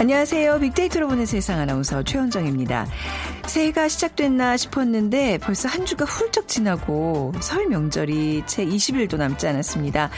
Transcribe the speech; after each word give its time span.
안녕하세요. 0.00 0.60
빅데이터로 0.60 1.08
보는 1.08 1.26
세상 1.26 1.58
아나운서 1.58 2.04
최원정입니다. 2.04 2.86
새해가 3.48 3.88
시작됐나 3.88 4.56
싶었는데 4.56 5.38
벌써 5.38 5.68
한 5.68 5.86
주가 5.86 6.04
훌쩍 6.04 6.46
지나고 6.46 7.32
설 7.40 7.66
명절이 7.66 8.44
채 8.46 8.64
20일도 8.64 9.16
남지 9.16 9.48
않았습니다. 9.48 10.10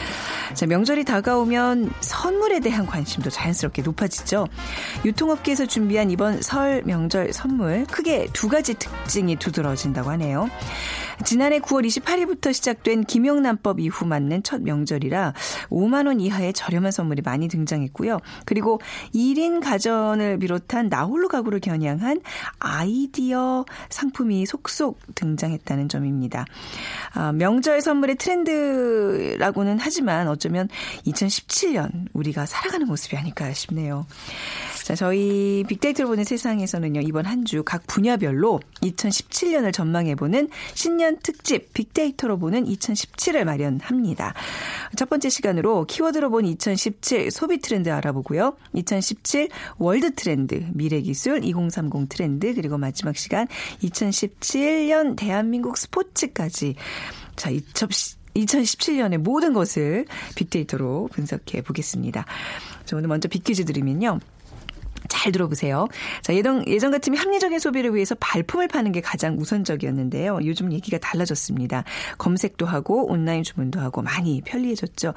자, 0.52 0.66
명절이 0.66 1.04
다가오면 1.04 1.94
선물에 2.00 2.60
대한 2.60 2.84
관심도 2.84 3.30
자연스럽게 3.30 3.80
높아지죠. 3.80 4.48
유통업계에서 5.06 5.64
준비한 5.64 6.10
이번 6.10 6.42
설 6.42 6.82
명절 6.84 7.32
선물 7.32 7.86
크게 7.86 8.28
두 8.34 8.48
가지 8.48 8.74
특징이 8.74 9.36
두드러진다고 9.36 10.10
하네요. 10.10 10.50
지난해 11.24 11.58
9월 11.60 11.86
28일부터 11.86 12.52
시작된 12.52 13.04
김영란법 13.04 13.80
이후 13.80 14.06
맞는 14.06 14.42
첫 14.42 14.62
명절이라 14.62 15.34
5만 15.70 16.06
원 16.06 16.20
이하의 16.20 16.52
저렴한 16.52 16.92
선물이 16.92 17.22
많이 17.22 17.48
등장했고요. 17.48 18.18
그리고 18.44 18.80
1인 19.14 19.62
가전을 19.62 20.38
비롯한 20.38 20.88
나홀로 20.88 21.28
가구를 21.28 21.60
겨냥한 21.60 22.20
아이디어 22.58 23.64
상품이 23.90 24.46
속속 24.46 24.98
등장했다는 25.14 25.88
점입니다. 25.88 26.44
아, 27.14 27.32
명절 27.32 27.80
선물의 27.80 28.16
트렌드라고는 28.16 29.78
하지만 29.80 30.28
어쩌면 30.28 30.68
2017년 31.06 32.06
우리가 32.12 32.46
살아가는 32.46 32.86
모습이 32.86 33.16
아닐까 33.16 33.52
싶네요. 33.52 34.06
자, 34.84 34.94
저희 34.94 35.64
빅데이터를 35.68 36.08
보는 36.08 36.24
세상에서는요, 36.24 37.00
이번 37.02 37.26
한 37.26 37.44
주 37.44 37.60
각 37.64 37.86
분야별로 37.86 38.60
2017년을 38.82 39.72
전망해보는 39.72 40.48
신년 40.74 41.09
특집 41.18 41.72
빅데이터로 41.72 42.38
보는 42.38 42.64
2017을 42.64 43.44
마련합니다. 43.44 44.34
첫 44.96 45.08
번째 45.08 45.28
시간으로 45.28 45.84
키워드로 45.86 46.30
본 46.30 46.46
2017 46.46 47.30
소비 47.30 47.58
트렌드 47.58 47.90
알아보고요. 47.90 48.56
2017 48.74 49.48
월드 49.78 50.14
트렌드, 50.14 50.66
미래 50.72 51.00
기술, 51.00 51.44
2030 51.44 52.08
트렌드, 52.08 52.54
그리고 52.54 52.78
마지막 52.78 53.16
시간 53.16 53.46
2017년 53.82 55.16
대한민국 55.16 55.76
스포츠까지 55.76 56.76
자, 57.36 57.50
2017년의 58.34 59.18
모든 59.18 59.52
것을 59.52 60.06
빅데이터로 60.36 61.08
분석해 61.12 61.62
보겠습니다. 61.62 62.24
자, 62.84 62.96
오늘 62.96 63.08
먼저 63.08 63.28
빅퀴즈 63.28 63.64
드리면요. 63.64 64.20
잘 65.20 65.32
들어보세요. 65.32 65.86
자, 66.22 66.34
예전, 66.34 66.66
예전 66.66 66.90
같으면 66.90 67.18
합리적인 67.18 67.58
소비를 67.58 67.94
위해서 67.94 68.14
발품을 68.18 68.68
파는 68.68 68.92
게 68.92 69.02
가장 69.02 69.36
우선적이었는데요. 69.38 70.38
요즘 70.44 70.72
얘기가 70.72 70.96
달라졌습니다. 70.96 71.84
검색도 72.16 72.64
하고 72.64 73.06
온라인 73.06 73.42
주문도 73.42 73.80
하고 73.80 74.00
많이 74.00 74.40
편리해졌죠. 74.40 75.12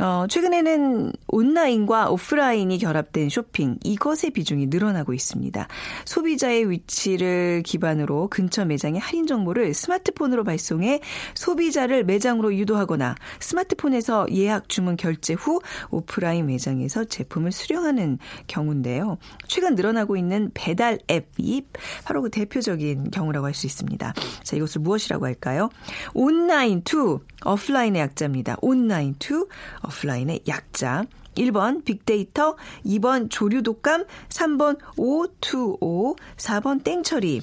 어, 0.00 0.26
최근에는 0.28 1.12
온라인과 1.28 2.10
오프라인이 2.10 2.76
결합된 2.78 3.28
쇼핑, 3.28 3.78
이것의 3.84 4.30
비중이 4.34 4.66
늘어나고 4.66 5.14
있습니다. 5.14 5.68
소비자의 6.04 6.70
위치를 6.70 7.62
기반으로 7.64 8.28
근처 8.28 8.64
매장의 8.64 9.00
할인 9.00 9.26
정보를 9.26 9.74
스마트폰으로 9.74 10.44
발송해 10.44 11.00
소비자를 11.34 12.04
매장으로 12.04 12.54
유도하거나 12.54 13.14
스마트폰에서 13.40 14.26
예약 14.32 14.68
주문 14.68 14.96
결제 14.96 15.34
후 15.34 15.60
오프라인 15.90 16.46
매장에서 16.46 17.04
제품을 17.04 17.52
수령하는 17.52 18.18
경우인데요. 18.46 19.18
최근 19.46 19.74
늘어나고 19.74 20.16
있는 20.16 20.50
배달 20.54 20.98
앱이 21.10 21.66
바로 22.04 22.22
그 22.22 22.30
대표적인 22.30 23.10
경우라고 23.10 23.46
할 23.46 23.52
수 23.52 23.66
있습니다. 23.66 24.14
자, 24.42 24.56
이것을 24.56 24.80
무엇이라고 24.80 25.26
할까요? 25.26 25.68
온라인 26.14 26.82
to 26.82 27.20
오프라인의 27.44 28.00
약자입니다. 28.00 28.56
온라인 28.62 29.14
to 29.18 29.48
오프라인의 29.84 30.42
약자. 30.48 31.04
1번 31.36 31.84
빅데이터, 31.84 32.56
2번 32.84 33.30
조류 33.30 33.62
독감, 33.62 34.04
3번 34.28 34.78
O2O, 34.96 36.16
4번 36.36 36.84
땡처리. 36.84 37.40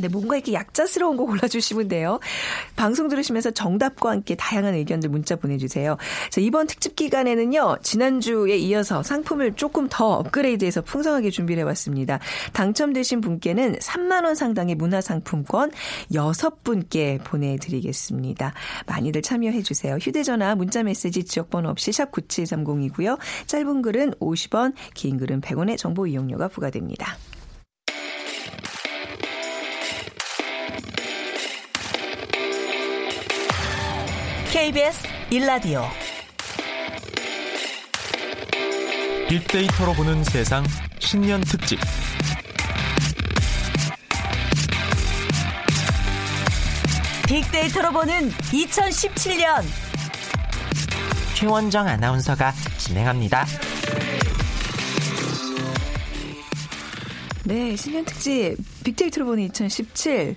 네, 0.00 0.08
뭔가 0.08 0.36
이렇게 0.36 0.52
약자스러운 0.54 1.16
거 1.16 1.26
골라주시면 1.26 1.88
돼요. 1.88 2.18
방송 2.76 3.08
들으시면서 3.08 3.50
정답과 3.50 4.10
함께 4.10 4.34
다양한 4.34 4.74
의견들 4.74 5.10
문자 5.10 5.36
보내주세요. 5.36 5.96
자, 6.30 6.40
이번 6.40 6.66
특집 6.66 6.96
기간에는요, 6.96 7.78
지난주에 7.82 8.56
이어서 8.56 9.02
상품을 9.02 9.54
조금 9.54 9.88
더 9.90 10.12
업그레이드해서 10.12 10.82
풍성하게 10.82 11.30
준비를 11.30 11.62
해봤습니다. 11.62 12.20
당첨되신 12.52 13.20
분께는 13.20 13.76
3만원 13.76 14.34
상당의 14.34 14.76
문화상품권 14.76 15.70
6분께 16.10 17.22
보내드리겠습니다. 17.24 18.54
많이들 18.86 19.22
참여해주세요. 19.22 19.96
휴대전화, 19.96 20.54
문자메시지, 20.54 21.24
지역번호 21.24 21.68
없이 21.68 21.90
샵9730이고요. 21.90 23.18
짧은 23.46 23.82
글은 23.82 24.12
50원, 24.14 24.72
긴 24.94 25.18
글은 25.18 25.42
100원의 25.42 25.76
정보 25.76 26.06
이용료가 26.06 26.48
부과됩니다. 26.48 27.16
KBS 34.52 35.08
1라디오. 35.30 35.82
빅데이터로 39.26 39.94
보는 39.94 40.22
세상 40.24 40.62
신년 40.98 41.40
특집. 41.40 41.78
빅데이터로 47.26 47.92
보는 47.92 48.28
2017년. 48.28 49.64
최원정 51.32 51.88
아나운서가 51.88 52.52
진행합니다. 52.76 53.46
네, 57.44 57.74
신년 57.74 58.04
특집 58.04 58.56
빅데이터로 58.84 59.24
보는 59.24 59.44
2017 59.44 60.36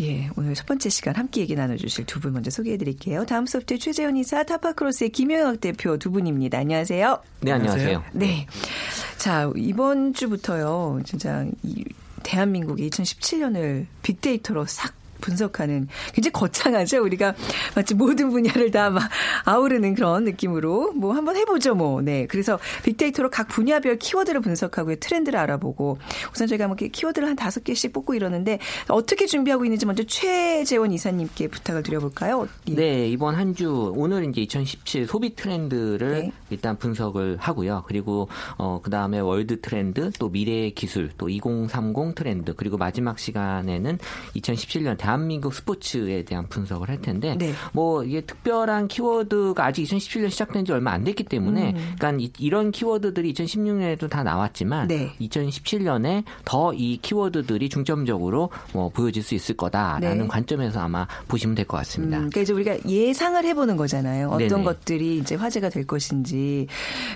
예, 0.00 0.30
오늘 0.36 0.54
첫 0.54 0.64
번째 0.66 0.88
시간 0.88 1.16
함께 1.16 1.40
얘기 1.40 1.54
나눠주실 1.56 2.06
두 2.06 2.20
분 2.20 2.32
먼저 2.32 2.50
소개해 2.50 2.76
드릴게요. 2.76 3.24
다음 3.26 3.46
소프트 3.46 3.78
최재현 3.78 4.16
이사, 4.16 4.44
타파크로스의 4.44 5.10
김영혁 5.10 5.60
대표 5.60 5.96
두 5.98 6.10
분입니다. 6.10 6.58
안녕하세요. 6.58 7.22
네, 7.40 7.52
안녕하세요. 7.52 8.04
네. 8.12 8.46
자, 9.16 9.50
이번 9.56 10.14
주부터요, 10.14 11.00
진짜 11.04 11.46
이 11.62 11.84
대한민국의 12.22 12.90
2017년을 12.90 13.86
빅데이터로 14.02 14.66
싹 14.66 14.94
분석하는 15.20 15.88
굉장히 16.12 16.32
거창하죠. 16.32 17.02
우리가 17.02 17.34
마치 17.74 17.94
모든 17.94 18.30
분야를 18.30 18.70
다 18.70 18.88
막 18.90 19.02
아우르는 19.44 19.94
그런 19.94 20.24
느낌으로 20.24 20.92
뭐 20.92 21.12
한번 21.12 21.36
해보죠. 21.36 21.74
뭐 21.74 22.00
네. 22.00 22.26
그래서 22.26 22.58
빅데이터로 22.84 23.28
각 23.30 23.48
분야별 23.48 23.96
키워드를 23.98 24.40
분석하고 24.40 24.96
트렌드를 24.96 25.38
알아보고 25.38 25.98
우선 26.32 26.46
저희가 26.46 26.68
뭐 26.68 26.76
키워드를 26.76 27.28
한 27.28 27.36
다섯 27.36 27.64
개씩 27.64 27.92
뽑고 27.92 28.14
이러는데 28.14 28.58
어떻게 28.88 29.26
준비하고 29.26 29.64
있는지 29.66 29.84
먼저 29.84 30.04
최재원 30.04 30.92
이사님께 30.92 31.48
부탁을 31.48 31.82
드려볼까요? 31.82 32.48
예. 32.68 32.74
네 32.74 33.08
이번 33.08 33.34
한 33.34 33.48
주 33.58 33.92
오늘 33.96 34.24
이제 34.28 34.42
2017 34.42 35.06
소비 35.06 35.34
트렌드를 35.34 36.10
네. 36.12 36.32
일단 36.50 36.76
분석을 36.78 37.38
하고요. 37.40 37.84
그리고 37.88 38.28
어, 38.56 38.80
그 38.82 38.90
다음에 38.90 39.18
월드 39.18 39.60
트렌드 39.60 40.10
또 40.18 40.30
미래 40.30 40.70
기술 40.70 41.10
또 41.18 41.28
2030 41.28 42.14
트렌드 42.14 42.54
그리고 42.54 42.76
마지막 42.76 43.18
시간에는 43.18 43.98
2017년 44.36 44.96
대한민국 45.08 45.54
스포츠에 45.54 46.22
대한 46.24 46.46
분석을 46.48 46.90
할 46.90 47.00
텐데 47.00 47.34
네. 47.38 47.54
뭐 47.72 48.04
이게 48.04 48.20
특별한 48.20 48.88
키워드가 48.88 49.64
아직 49.64 49.84
2017년 49.84 50.28
시작된 50.30 50.66
지 50.66 50.72
얼마 50.72 50.92
안 50.92 51.02
됐기 51.02 51.24
때문에 51.24 51.70
음. 51.70 51.94
그러니까 51.98 52.28
이런 52.38 52.70
키워드들이 52.70 53.32
2016년에도 53.32 54.10
다 54.10 54.22
나왔지만 54.22 54.88
네. 54.88 55.14
2017년에 55.20 56.24
더 56.44 56.68
이 56.74 56.98
키워드들이 57.00 57.70
중점적으로 57.70 58.50
뭐 58.72 58.90
보여질 58.90 59.22
수 59.22 59.34
있을 59.34 59.56
거다라는 59.56 60.18
네. 60.18 60.26
관점에서 60.26 60.80
아마 60.80 61.06
보시면 61.26 61.54
될 61.54 61.64
것 61.64 61.78
같습니다. 61.78 62.18
음, 62.18 62.28
그러니까 62.28 62.40
이제 62.42 62.52
우리가 62.52 62.76
예상을 62.86 63.42
해보는 63.42 63.76
거잖아요. 63.76 64.28
어떤 64.28 64.48
네네. 64.48 64.64
것들이 64.64 65.18
이제 65.18 65.34
화제가 65.34 65.70
될 65.70 65.86
것인지 65.86 66.66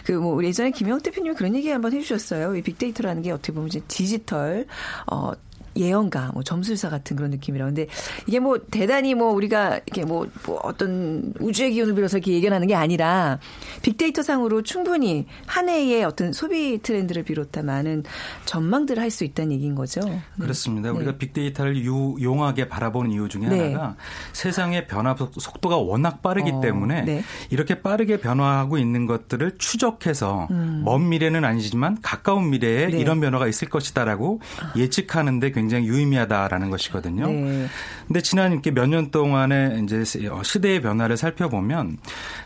그뭐 0.05 0.35
우리 0.35 0.49
예전에 0.49 0.71
김영욱 0.71 1.03
대표님이 1.03 1.35
그런 1.35 1.55
얘기 1.55 1.69
한번 1.69 1.93
해주셨어요. 1.93 2.57
이 2.57 2.63
빅데이터라는 2.63 3.23
게 3.23 3.31
어떻게 3.31 3.53
보면 3.53 3.69
이제 3.69 3.81
디지털 3.87 4.67
어 5.11 5.33
예언가, 5.77 6.31
뭐 6.35 6.43
점술사 6.43 6.91
같은 6.91 7.17
그런 7.17 7.31
느낌이라. 7.31 7.67
근데 7.67 7.87
이게 8.27 8.41
뭐 8.41 8.59
대단히 8.71 9.15
뭐 9.15 9.33
우리가 9.33 9.81
이게 9.87 10.05
뭐, 10.05 10.27
뭐 10.47 10.59
어떤 10.63 11.33
우주의 11.39 11.73
기운을 11.73 11.95
빌어서 11.95 12.19
이렇게 12.19 12.33
예견하는 12.33 12.67
게 12.67 12.75
아니라 12.75 13.39
빅데이터 13.83 14.23
상으로 14.23 14.63
충분히 14.63 15.27
한 15.47 15.69
해의 15.69 16.05
어떤 16.05 16.33
소비 16.33 16.81
트렌드를 16.83 17.23
비롯한 17.23 17.67
많은 17.67 18.03
전망들을 18.47 19.01
할 19.01 19.13
수 19.13 19.23
있다는 19.25 19.53
얘기인 19.53 19.77
거죠. 19.77 20.01
네. 20.01 20.21
그렇습니다. 20.41 20.91
우리가 20.91 21.13
빅데이터를 21.19 21.77
유용하게 21.77 22.69
바라보는 22.69 23.13
이유 23.13 23.29
중에 23.29 23.47
네. 23.47 23.73
하나가 23.75 23.97
세상의 24.33 24.89
변화 24.89 25.15
속도가 25.15 25.77
워낙 25.77 26.23
빠르기 26.23 26.51
어, 26.51 26.61
때문에 26.61 27.03
네. 27.03 27.23
이렇게 27.51 27.81
빠르게 27.83 28.19
변화하고 28.19 28.79
있는 28.79 29.07
것들을 29.07 29.59
추적해서 29.59 30.49
음. 30.51 30.83
먼 30.85 31.09
미래는 31.09 31.45
아니지만 31.45 31.99
가까운 32.03 32.51
미래에 32.51 32.89
네. 32.89 32.99
이런 32.99 33.21
변화가 33.21 33.47
있을 33.47 33.69
것이다라고 33.69 34.41
아. 34.61 34.73
예측하는데 34.77 35.53
굉장히 35.53 35.62
유의미하다라는 35.71 36.71
것이거든요. 36.71 37.27
네. 37.27 37.67
근데 38.07 38.21
지난 38.21 38.53
이렇게 38.53 38.71
몇 38.71 38.87
년 38.93 39.11
동안의 39.11 39.83
이제 39.85 40.05
시대의 40.05 40.83
변화를 40.83 41.17
살펴보면 41.17 41.97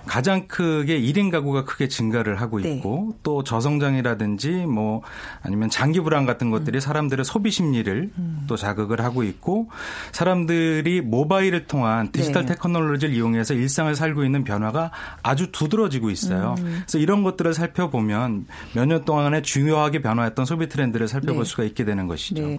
가장 0.07 0.47
크게 0.47 1.01
1인 1.01 1.31
가구가 1.33 1.65
크게 1.65 1.89
증가를 1.89 2.41
하고 2.41 2.61
네. 2.61 2.75
있고 2.75 3.09
네. 3.11 3.19
또 3.23 3.43
저성장이라든지 3.43 4.51
뭐 4.67 5.03
아니면 5.43 5.69
장기 5.71 6.01
불안 6.01 6.25
같은 6.27 6.51
것들이 6.51 6.79
음. 6.79 6.81
사람들의 6.81 7.25
소비 7.25 7.51
심리를 7.51 8.11
음. 8.17 8.45
또 8.47 8.57
자극을 8.57 9.01
하고 9.03 9.23
있고 9.25 9.69
사람들이 10.13 11.01
모바일을 11.01 11.67
통한 11.67 12.13
디지털 12.13 12.47
네. 12.47 12.55
테크놀로지를 12.55 13.15
이용해서 13.15 13.55
일상을 13.55 13.95
살고 13.95 14.25
있는 14.25 14.45
변화가 14.45 14.91
아주 15.23 15.51
두드러지고 15.51 16.11
있어요. 16.11 16.55
음. 16.59 16.83
그래서 16.87 16.99
이런 16.99 17.23
것들을 17.23 17.55
살펴보면 17.55 18.47
몇 18.75 18.87
년 18.87 19.05
동안에 19.05 19.43
중요하게 19.43 20.01
변화했던 20.01 20.45
소비 20.47 20.69
트렌드를 20.69 21.09
살펴볼 21.09 21.43
네. 21.43 21.51
수가 21.51 21.65
있게 21.65 21.85
되는 21.85 22.07
것이죠. 22.07 22.47
네. 22.47 22.59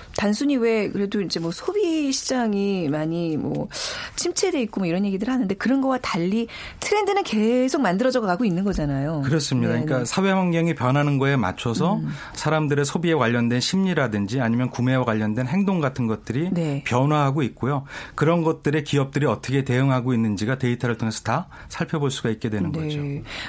단순히 0.15 0.57
왜 0.57 0.89
그래도 0.89 1.21
이제 1.21 1.39
뭐 1.39 1.51
소비 1.51 2.11
시장이 2.11 2.89
많이 2.89 3.37
뭐 3.37 3.67
침체돼 4.15 4.61
있고 4.63 4.81
뭐 4.81 4.87
이런 4.87 5.05
얘기들 5.05 5.29
하는데 5.29 5.53
그런 5.55 5.81
거와 5.81 5.97
달리 5.99 6.47
트렌드는 6.79 7.23
계속 7.23 7.81
만들어져 7.81 8.21
가고 8.21 8.45
있는 8.45 8.63
거잖아요. 8.63 9.21
그렇습니다. 9.25 9.73
네네. 9.73 9.85
그러니까 9.85 10.05
사회 10.05 10.31
환경이 10.31 10.75
변하는 10.75 11.17
거에 11.17 11.35
맞춰서 11.35 11.95
음. 11.95 12.09
사람들의 12.33 12.85
소비에 12.85 13.13
관련된 13.13 13.59
심리라든지 13.59 14.41
아니면 14.41 14.69
구매와 14.69 15.05
관련된 15.05 15.47
행동 15.47 15.79
같은 15.79 16.07
것들이 16.07 16.49
네. 16.51 16.83
변화하고 16.85 17.43
있고요. 17.43 17.85
그런 18.15 18.43
것들에 18.43 18.83
기업들이 18.83 19.25
어떻게 19.25 19.63
대응하고 19.63 20.13
있는지가 20.13 20.57
데이터를 20.57 20.97
통해서 20.97 21.21
다 21.23 21.47
살펴볼 21.69 22.11
수가 22.11 22.29
있게 22.29 22.49
되는 22.49 22.71
네. 22.71 22.81
거죠. 22.81 22.99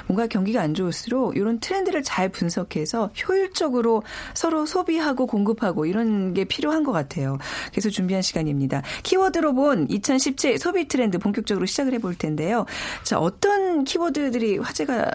뭔가 0.07 0.27
경기가 0.27 0.61
안 0.61 0.73
좋을수록 0.73 1.35
이런 1.35 1.59
트렌드를 1.59 2.03
잘 2.03 2.29
분석해서 2.29 3.11
효율적으로 3.27 4.03
서로 4.33 4.65
소비하고 4.65 5.27
공급하고 5.27 5.85
이런 5.85 6.33
게 6.33 6.45
필요한 6.53 6.83
것 6.83 6.91
같아요. 6.91 7.39
그래서 7.71 7.89
준비한 7.89 8.21
시간입니다. 8.21 8.83
키워드로 9.01 9.55
본 9.55 9.87
2017 9.89 10.59
소비 10.59 10.87
트렌드 10.87 11.17
본격적으로 11.17 11.65
시작을 11.65 11.93
해볼 11.93 12.15
텐데요. 12.15 12.65
자, 13.03 13.17
어떤 13.17 13.62
키워드들이 13.83 14.59
화제가 14.59 15.11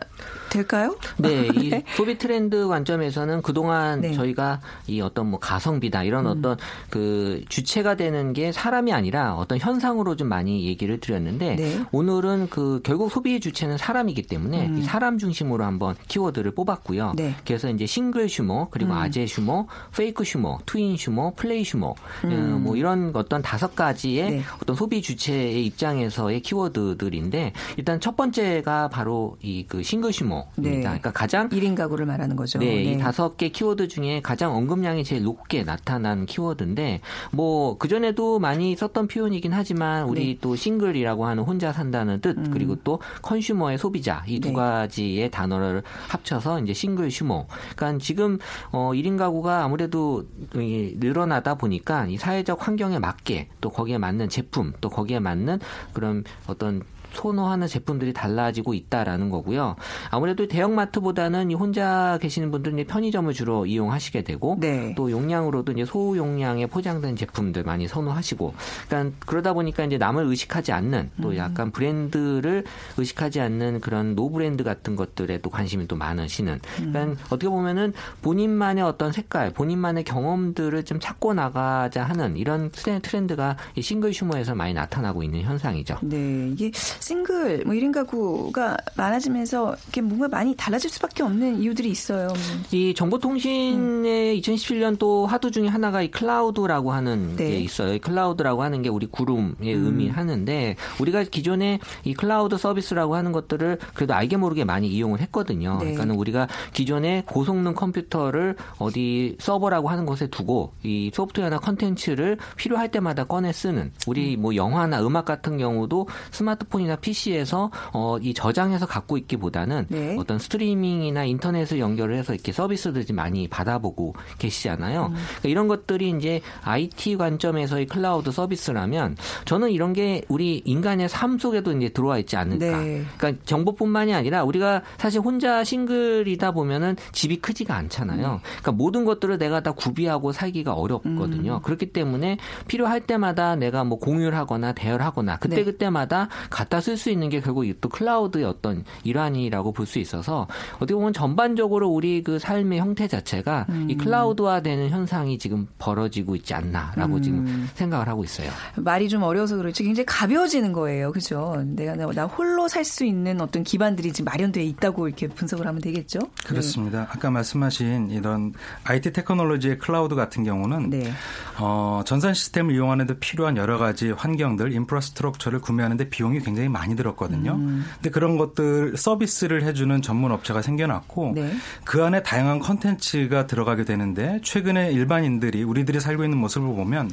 될까요? 0.50 0.96
네, 1.19 1.49
이 1.55 1.70
네. 1.70 1.84
소비 1.94 2.19
트렌드 2.19 2.66
관점에서는 2.66 3.43
그동안 3.43 4.00
네. 4.00 4.12
저희가 4.12 4.60
이 4.87 5.00
어떤 5.00 5.31
뭐 5.31 5.38
가성비다 5.38 6.02
이런 6.05 6.26
음. 6.26 6.31
어떤 6.31 6.56
그 6.90 7.44
주체가 7.49 7.96
되는 7.96 8.32
게 8.32 8.52
사람이 8.52 8.93
아니라 8.93 9.37
어떤 9.37 9.58
현상으로 9.58 10.16
좀 10.16 10.28
많이 10.28 10.66
얘기를 10.66 10.99
드렸는데 11.00 11.56
네. 11.56 11.81
오늘은 11.93 12.49
그 12.50 12.81
결국 12.82 13.10
소비의 13.10 13.40
주체는 13.40 13.78
사람이기 13.78 14.22
때문에 14.22 14.66
음. 14.66 14.82
사람 14.82 15.19
중심으로 15.19 15.64
한번 15.64 15.94
키워드를 16.08 16.52
뽑았고요. 16.52 17.12
네. 17.16 17.34
그래서 17.46 17.69
이제 17.70 17.87
싱글 17.87 18.28
슈머 18.28 18.69
그리고 18.70 18.93
음. 18.93 18.99
아재 18.99 19.26
슈머, 19.26 19.66
페이크 19.96 20.25
슈머, 20.25 20.58
트윈 20.66 20.96
슈머, 20.96 21.32
플레이 21.37 21.64
슈머 21.64 21.94
음. 22.25 22.55
어, 22.55 22.58
뭐 22.58 22.76
이런 22.76 23.12
어떤 23.14 23.43
다섯 23.43 23.75
가지의 23.75 24.31
네. 24.31 24.43
어떤 24.62 24.76
소비 24.76 25.02
주체의 25.02 25.64
입장에서의 25.66 26.40
키워드들인데 26.40 27.52
일단 27.76 28.00
첫 28.00 28.16
번째 28.16 28.47
가 28.62 28.88
바로 28.88 29.36
이 29.42 29.68
그 29.68 29.82
싱글 29.82 30.12
슈머입니다. 30.12 30.52
네. 30.56 30.80
그러니까 30.80 31.12
가장 31.12 31.48
1인 31.50 31.76
가구를 31.76 32.06
말하는 32.06 32.36
거죠. 32.36 32.58
네, 32.58 32.66
네. 32.66 32.82
이 32.84 32.98
다섯 32.98 33.36
개 33.36 33.50
키워드 33.50 33.88
중에 33.88 34.20
가장 34.22 34.54
언급량이 34.54 35.04
제일 35.04 35.22
높게 35.22 35.62
나타난 35.62 36.26
키워드인데 36.26 37.00
뭐 37.30 37.76
그전에도 37.78 38.38
많이 38.38 38.74
썼던 38.74 39.08
표현이긴 39.08 39.52
하지만 39.52 40.04
우리 40.04 40.34
네. 40.34 40.38
또 40.40 40.56
싱글이라고 40.56 41.26
하는 41.26 41.42
혼자 41.42 41.72
산다는 41.72 42.20
뜻 42.20 42.36
음. 42.38 42.50
그리고 42.50 42.76
또 42.82 43.00
consumer의 43.22 43.78
소비자 43.78 44.24
이두 44.26 44.48
네. 44.48 44.54
가지의 44.54 45.30
단어를 45.30 45.82
합쳐서 46.08 46.60
이제 46.60 46.72
싱글 46.72 47.10
슈머. 47.10 47.46
그러니까 47.76 48.02
지금 48.02 48.38
어 48.70 48.92
1인 48.94 49.18
가구가 49.18 49.64
아무래도 49.64 50.24
늘어나다 50.54 51.56
보니까 51.56 52.06
이 52.06 52.16
사회적 52.16 52.66
환경에 52.66 52.98
맞게 52.98 53.48
또 53.60 53.70
거기에 53.70 53.98
맞는 53.98 54.28
제품 54.30 54.72
또 54.80 54.88
거기에 54.88 55.20
맞는 55.20 55.60
그런 55.92 56.24
어떤 56.46 56.82
선호하는 57.12 57.66
제품들이 57.66 58.12
달라지고 58.12 58.75
있다라는 58.75 59.31
거고요. 59.31 59.76
아무래도 60.10 60.46
대형마트보다는 60.46 61.50
이 61.50 61.55
혼자 61.55 62.19
계시는 62.20 62.50
분들은 62.50 62.84
편의점을 62.87 63.32
주로 63.32 63.66
이용하시게 63.66 64.22
되고 64.22 64.56
네. 64.60 64.94
또 64.96 65.10
용량으로도 65.10 65.72
이제 65.72 65.84
소용량에 65.84 66.66
포장된 66.66 67.16
제품들 67.16 67.64
많이 67.64 67.88
선호하시고 67.88 68.55
그러니까 68.88 69.16
그러다 69.26 69.52
보니까 69.52 69.84
이제 69.84 69.99
남을 69.99 70.25
의식하지 70.25 70.72
않는 70.72 71.10
또 71.22 71.31
음. 71.31 71.37
약간 71.37 71.70
브랜드를 71.70 72.64
의식하지 72.96 73.40
않는 73.40 73.81
그런 73.81 74.14
노브랜드 74.14 74.64
같은 74.64 74.96
것들에 74.96 75.38
또 75.40 75.50
관심이 75.50 75.87
또 75.87 75.96
많으시는 75.96 76.60
그러니까 76.76 77.05
음. 77.05 77.16
어떻게 77.26 77.49
보면은 77.49 77.93
본인만의 78.22 78.84
어떤 78.84 79.12
색깔, 79.12 79.52
본인만의 79.52 80.05
경험들을 80.05 80.84
좀 80.84 81.00
찾고 81.00 81.34
나가자 81.34 82.05
하는 82.05 82.37
이런 82.37 82.70
트렌드가 82.70 83.56
이 83.75 83.82
싱글 83.82 84.12
슈머에서 84.12 84.55
많이 84.55 84.75
나타나고 84.75 85.22
있는 85.22 85.43
현상이죠. 85.43 85.99
네, 86.02 86.49
이게 86.52 86.70
싱글 87.00 87.62
뭐 87.64 87.74
1인 87.74 87.92
가구가 87.92 88.76
많아지면서 88.96 89.76
이게 89.88 90.00
뭔가 90.00 90.28
많이 90.28 90.54
달라질 90.56 90.90
수밖에 90.90 91.22
없는 91.22 91.60
이유들이 91.60 91.90
있어요. 91.90 92.28
이 92.72 92.94
정보통신의 92.94 93.76
음. 93.76 94.40
2017년 94.40 94.98
또 94.98 95.26
화두 95.26 95.50
중에 95.50 95.68
하나가 95.68 96.02
이 96.02 96.10
클라우드라고 96.10 96.92
하는 96.92 97.36
네. 97.36 97.50
게 97.50 97.58
있어요. 97.60 97.94
이 97.94 97.98
클라우드라고 97.98 98.62
하는 98.62 98.82
게 98.82 98.88
우리 98.88 99.06
구름의 99.06 99.74
음. 99.74 99.86
의미하는데 99.86 100.76
우리가 101.00 101.24
기존에 101.24 101.78
이 102.04 102.14
클라우드 102.14 102.56
서비스라고 102.56 103.14
하는 103.14 103.32
것들을 103.32 103.78
그래도 103.94 104.14
알게 104.14 104.36
모르게 104.36 104.64
많이 104.64 104.88
이용을 104.88 105.20
했거든요. 105.20 105.74
네. 105.74 105.78
그러니까는 105.78 106.16
우리가 106.16 106.48
기존에 106.72 107.22
고성능 107.26 107.74
컴퓨터를 107.74 108.56
어디 108.78 109.36
서버라고 109.38 109.88
하는 109.88 110.04
곳에 110.06 110.26
두고 110.26 110.72
이 110.82 111.10
소프트웨어나 111.14 111.58
컨텐츠를 111.58 112.38
필요할 112.56 112.90
때마다 112.90 113.24
꺼내 113.24 113.52
쓰는 113.52 113.92
우리 114.06 114.36
음. 114.36 114.43
뭐 114.43 114.56
영화나 114.56 115.00
음악 115.00 115.24
같은 115.24 115.58
경우도 115.58 116.08
스마트폰이 116.31 116.87
스마트폰이나 116.88 116.96
PC에서 116.96 117.70
어, 117.92 118.16
이 118.20 118.32
저장해서 118.32 118.86
갖고 118.86 119.18
있기보다는 119.18 119.86
네. 119.88 120.16
어떤 120.18 120.38
스트리밍이나 120.38 121.24
인터넷을 121.24 121.78
연결을 121.78 122.16
해서 122.16 122.32
이렇게 122.32 122.50
서비스들 122.50 123.08
이 123.08 123.12
많이 123.12 123.46
받아보고 123.48 124.14
계시잖아요. 124.38 125.06
음. 125.06 125.12
그러니까 125.12 125.48
이런 125.48 125.68
것들이 125.68 126.10
이제 126.16 126.40
IT 126.62 127.16
관점에서의 127.16 127.86
클라우드 127.86 128.32
서비스라면 128.32 129.16
저는 129.44 129.70
이런 129.70 129.92
게 129.92 130.22
우리 130.28 130.62
인간의 130.64 131.08
삶 131.08 131.38
속에도 131.38 131.72
이제 131.76 131.90
들어와 131.90 132.18
있지 132.18 132.36
않을까. 132.36 132.80
네. 132.80 133.04
그러니까 133.18 133.42
정보뿐만이 133.44 134.14
아니라 134.14 134.44
우리가 134.44 134.82
사실 134.96 135.20
혼자 135.20 135.62
싱글이다 135.62 136.52
보면은 136.52 136.96
집이 137.12 137.36
크지가 137.36 137.76
않잖아요. 137.76 138.34
음. 138.34 138.38
그러니까 138.42 138.72
모든 138.72 139.04
것들을 139.04 139.38
내가 139.38 139.60
다 139.60 139.72
구비하고 139.72 140.32
살기가 140.32 140.72
어렵거든요. 140.72 141.56
음. 141.56 141.62
그렇기 141.62 141.92
때문에 141.92 142.38
필요할 142.66 143.02
때마다 143.02 143.56
내가 143.56 143.84
뭐 143.84 143.98
공유를 143.98 144.36
하거나 144.36 144.72
대여하거나 144.72 145.36
그때 145.38 145.56
네. 145.56 145.64
그때마다 145.64 146.28
갖다 146.50 146.78
갖다 146.79 146.81
쓸 146.81 146.97
수 146.97 147.11
있는 147.11 147.29
게 147.29 147.41
결국 147.41 147.65
또 147.81 147.89
클라우드의 147.89 148.44
어떤 148.44 148.85
일환이라고 149.05 149.73
볼 149.73 149.89
수 149.89 149.99
있어서 149.99 150.47
어떻게 150.77 150.93
보면 150.93 151.15
전반적으로 151.15 151.89
우리 151.89 152.23
그 152.23 152.39
삶의 152.39 152.79
형태 152.79 153.08
자체가 153.08 153.65
음. 153.70 153.87
이 153.89 153.97
클라우드화되는 153.97 154.91
현상이 154.91 155.39
지금 155.39 155.67
벌어지고 155.79 156.37
있지 156.37 156.53
않나라고 156.53 157.17
음. 157.17 157.23
지금 157.23 157.69
생각을 157.75 158.06
하고 158.06 158.23
있어요. 158.23 158.51
말이 158.77 159.08
좀 159.08 159.23
어려워서 159.23 159.56
그렇지 159.56 159.82
굉장히 159.82 160.05
가벼워지는 160.05 160.75
거예요. 160.75 161.11
그죠? 161.11 161.63
내가 161.65 161.97
나 161.97 162.27
홀로 162.27 162.69
살 162.69 162.85
수 162.85 163.05
있는 163.05 163.41
어떤 163.41 163.65
기반들이 163.65 164.13
지금 164.13 164.27
마련되어 164.27 164.63
있다고 164.63 165.08
이렇게 165.08 165.29
분석을 165.29 165.67
하면 165.67 165.81
되겠죠? 165.82 166.20
그렇습니다. 166.47 167.01
네. 167.01 167.06
아까 167.11 167.31
말씀하신 167.31 168.11
이런 168.11 168.55
IT 168.85 169.13
테크놀로지의 169.13 169.79
클라우드 169.79 170.15
같은 170.15 170.43
경우는 170.44 170.91
네. 170.91 171.13
어, 171.58 172.03
전산 172.06 172.32
시스템을 172.35 172.75
이용하는 172.75 173.06
데 173.06 173.19
필요한 173.19 173.56
여러 173.56 173.77
가지 173.77 174.11
환경들, 174.11 174.73
인프라스트럭처를 174.73 175.61
구매하는 175.61 175.97
데 175.97 176.08
비용이 176.08 176.41
굉장히 176.41 176.68
굉장히 176.69 176.72
많이 176.72 176.94
들었거든요. 176.94 177.53
음. 177.53 177.84
근데 177.94 178.10
그런 178.10 178.37
것들 178.37 178.96
서비스를 178.96 179.63
해주는 179.65 180.01
전문 180.03 180.31
업체가 180.31 180.63
생겨났고 180.63 181.32
네. 181.34 181.53
그 181.84 182.05
안에 182.05 182.22
다양한 182.22 182.60
컨텐츠가 182.60 183.46
들어가게 183.46 183.84
되는데 183.84 184.41
최근에 184.43 184.93
일반인들이 184.93 185.63
우리들이 185.65 186.01
살고 186.01 186.25
있는 186.25 186.39
모습을 186.39 186.69
보면 186.69 187.10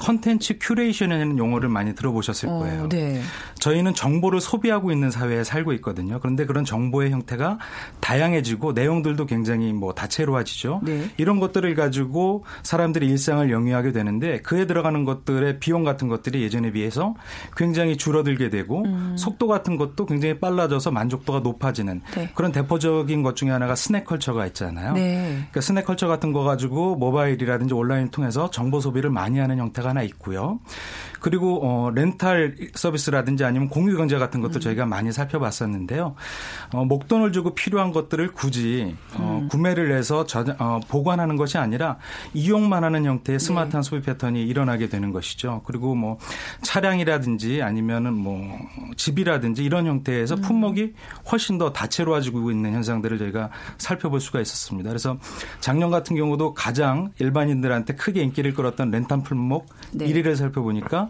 컨텐츠 0.00 0.56
curation이라는 0.60 1.36
용어를 1.36 1.68
많이 1.68 1.94
들어보셨을 1.94 2.48
어, 2.48 2.58
거예요. 2.60 2.84
어, 2.84 2.88
네. 2.88 3.20
저희는 3.58 3.94
정보를 3.94 4.40
소비하고 4.40 4.92
있는 4.92 5.10
사회에 5.10 5.44
살고 5.44 5.74
있거든요. 5.74 6.18
그런데 6.20 6.46
그런 6.46 6.64
정보의 6.64 7.10
형태가 7.10 7.58
다양해지고 8.00 8.72
내용들도 8.72 9.26
굉장히 9.26 9.74
뭐 9.74 9.92
다채로워지죠. 9.92 10.80
네. 10.84 11.10
이런 11.18 11.38
것들을 11.38 11.74
가지고 11.74 12.44
사람들이 12.62 13.06
일상을 13.08 13.50
영위하게 13.50 13.92
되는데 13.92 14.40
그에 14.40 14.66
들어가는 14.66 15.04
것들의 15.04 15.60
비용 15.60 15.84
같은 15.84 16.08
것들이 16.08 16.42
예전에 16.42 16.72
비해서 16.72 17.14
굉장히 17.54 17.98
줄어들게 17.98 18.48
되고 18.48 18.82
음. 18.84 19.16
속도 19.18 19.48
같은 19.48 19.76
것도 19.76 20.06
굉장히 20.06 20.38
빨라져서 20.38 20.92
만족도가 20.92 21.40
높아지는 21.40 22.00
네. 22.14 22.30
그런 22.34 22.52
대표적인 22.52 23.22
것 23.22 23.36
중에 23.36 23.50
하나가 23.50 23.74
스낵 23.74 24.06
컬처가 24.06 24.46
있잖아요. 24.46 24.94
네. 24.94 25.32
그러니까 25.32 25.60
스낵 25.60 25.84
컬처 25.84 26.08
같은 26.08 26.32
거 26.32 26.42
가지고 26.42 26.96
모바일이라든지 26.96 27.74
온라인 27.74 28.08
통해서 28.08 28.50
정보 28.50 28.80
소비를 28.80 29.10
많이 29.10 29.38
하는 29.38 29.58
형태가 29.58 29.89
하나 29.90 30.02
있고요. 30.02 30.60
그리고 31.20 31.60
어, 31.62 31.90
렌탈 31.90 32.56
서비스라든지 32.74 33.44
아니면 33.44 33.68
공유 33.68 33.96
경제 33.96 34.18
같은 34.18 34.40
것도 34.40 34.58
음. 34.58 34.60
저희가 34.60 34.86
많이 34.86 35.12
살펴봤었는데요. 35.12 36.14
어, 36.72 36.84
목돈을 36.84 37.32
주고 37.32 37.54
필요한 37.54 37.92
것들을 37.92 38.32
굳이 38.32 38.96
어, 39.14 39.40
음. 39.42 39.48
구매를 39.48 39.96
해서 39.96 40.26
저, 40.26 40.44
어, 40.58 40.80
보관하는 40.88 41.36
것이 41.36 41.58
아니라 41.58 41.98
이용만 42.34 42.84
하는 42.84 43.04
형태의 43.04 43.38
네. 43.38 43.44
스마트한 43.44 43.82
네. 43.82 43.88
소비 43.88 44.02
패턴이 44.02 44.42
일어나게 44.42 44.88
되는 44.88 45.12
것이죠. 45.12 45.62
그리고 45.64 45.94
뭐 45.94 46.18
차량이라든지 46.62 47.62
아니면은 47.62 48.14
뭐 48.14 48.40
집이라든지 48.96 49.62
이런 49.62 49.86
형태에서 49.86 50.36
음. 50.36 50.40
품목이 50.40 50.94
훨씬 51.30 51.58
더 51.58 51.72
다채로워지고 51.72 52.50
있는 52.50 52.72
현상들을 52.72 53.18
저희가 53.18 53.50
살펴볼 53.78 54.20
수가 54.20 54.40
있었습니다. 54.40 54.88
그래서 54.88 55.18
작년 55.60 55.90
같은 55.90 56.16
경우도 56.16 56.54
가장 56.54 57.12
일반인들한테 57.18 57.94
크게 57.94 58.22
인기를 58.22 58.54
끌었던 58.54 58.90
렌탈 58.90 59.22
품목 59.22 59.66
네. 59.92 60.06
1위를 60.06 60.36
살펴보니까 60.36 61.09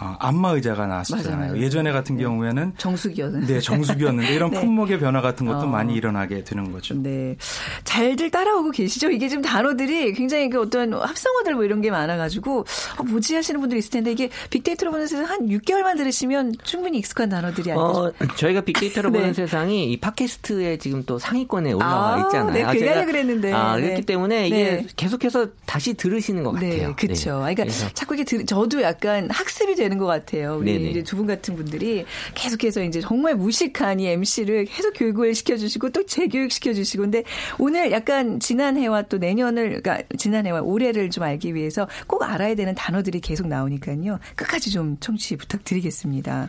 어, 0.00 0.16
안마 0.18 0.52
의자가 0.52 0.86
나왔었잖아요. 0.86 1.52
맞아요. 1.52 1.62
예전에 1.62 1.92
같은 1.92 2.16
네. 2.16 2.22
경우에는 2.22 2.72
정수기였는데, 2.78 3.54
네, 3.54 3.60
정수기였는데 3.60 4.32
이런 4.34 4.50
네. 4.50 4.60
품목의 4.60 4.98
변화 4.98 5.20
같은 5.20 5.46
것도 5.46 5.64
어. 5.64 5.66
많이 5.66 5.94
일어나게 5.94 6.42
되는 6.42 6.72
거죠. 6.72 6.94
네, 6.94 7.36
잘들 7.84 8.30
따라오고 8.30 8.70
계시죠? 8.70 9.10
이게 9.10 9.28
지금 9.28 9.42
단어들이 9.42 10.14
굉장히 10.14 10.48
그 10.48 10.60
어떤 10.60 10.94
합성어들 10.94 11.54
뭐 11.54 11.64
이런 11.64 11.80
게 11.82 11.90
많아 11.90 12.16
가지고 12.16 12.64
어, 12.96 13.02
뭐지 13.02 13.34
하시는 13.34 13.60
분들이 13.60 13.78
있을 13.78 13.90
텐데 13.90 14.12
이게 14.12 14.30
빅데이터로 14.48 14.90
보는 14.90 15.06
세상 15.06 15.26
한 15.26 15.48
6개월만 15.48 15.96
들으시면 15.98 16.54
충분히 16.64 16.98
익숙한 16.98 17.28
단어들이 17.28 17.70
아니죠? 17.70 17.84
어, 17.84 18.12
저희가 18.36 18.62
빅데이터로 18.62 19.10
네. 19.10 19.18
보는 19.18 19.34
세상이 19.34 19.92
이 19.92 19.96
팟캐스트에 19.98 20.78
지금 20.78 21.04
또 21.04 21.18
상위권에 21.18 21.72
올라와 21.72 22.14
아, 22.14 22.20
있잖아요. 22.20 22.52
네, 22.52 22.78
그냥 22.78 23.06
그랬는데. 23.06 23.52
아, 23.52 23.76
그렇기 23.76 23.94
네. 23.94 24.00
때문에 24.00 24.46
이게 24.46 24.56
네. 24.56 24.86
계속해서 24.96 25.48
다시 25.66 25.94
들으시는 25.94 26.42
것 26.42 26.52
같아요. 26.52 26.88
네, 26.88 26.94
그렇죠. 26.94 27.38
그러니까 27.40 27.66
자꾸 27.92 28.14
이게 28.14 28.24
들, 28.24 28.46
저도 28.46 28.82
약간 28.82 29.28
학습이 29.30 29.74
되는 29.74 29.89
것 29.98 30.06
같아요. 30.06 30.56
우리 30.58 30.72
네네. 30.74 30.90
이제 30.90 31.02
두 31.02 31.20
분 31.20 31.26
같은 31.26 31.54
분들이 31.54 32.06
계속해서 32.34 32.82
이제 32.82 33.00
정말 33.00 33.34
무식한 33.34 34.00
이 34.00 34.06
MC를 34.06 34.64
계속 34.64 34.92
교육을 34.96 35.34
시켜주시고 35.34 35.90
또 35.90 36.06
재교육 36.06 36.50
시켜주시고 36.50 37.02
근데 37.02 37.24
오늘 37.58 37.92
약간 37.92 38.40
지난해와 38.40 39.02
또 39.02 39.18
내년을 39.18 39.82
그러니까 39.82 40.02
지난해와 40.16 40.62
올해를 40.62 41.10
좀 41.10 41.24
알기 41.24 41.54
위해서 41.54 41.86
꼭 42.06 42.22
알아야 42.22 42.54
되는 42.54 42.74
단어들이 42.74 43.20
계속 43.20 43.48
나오니까요. 43.48 44.18
끝까지 44.34 44.70
좀 44.70 44.96
청취 45.00 45.36
부탁드리겠습니다. 45.36 46.48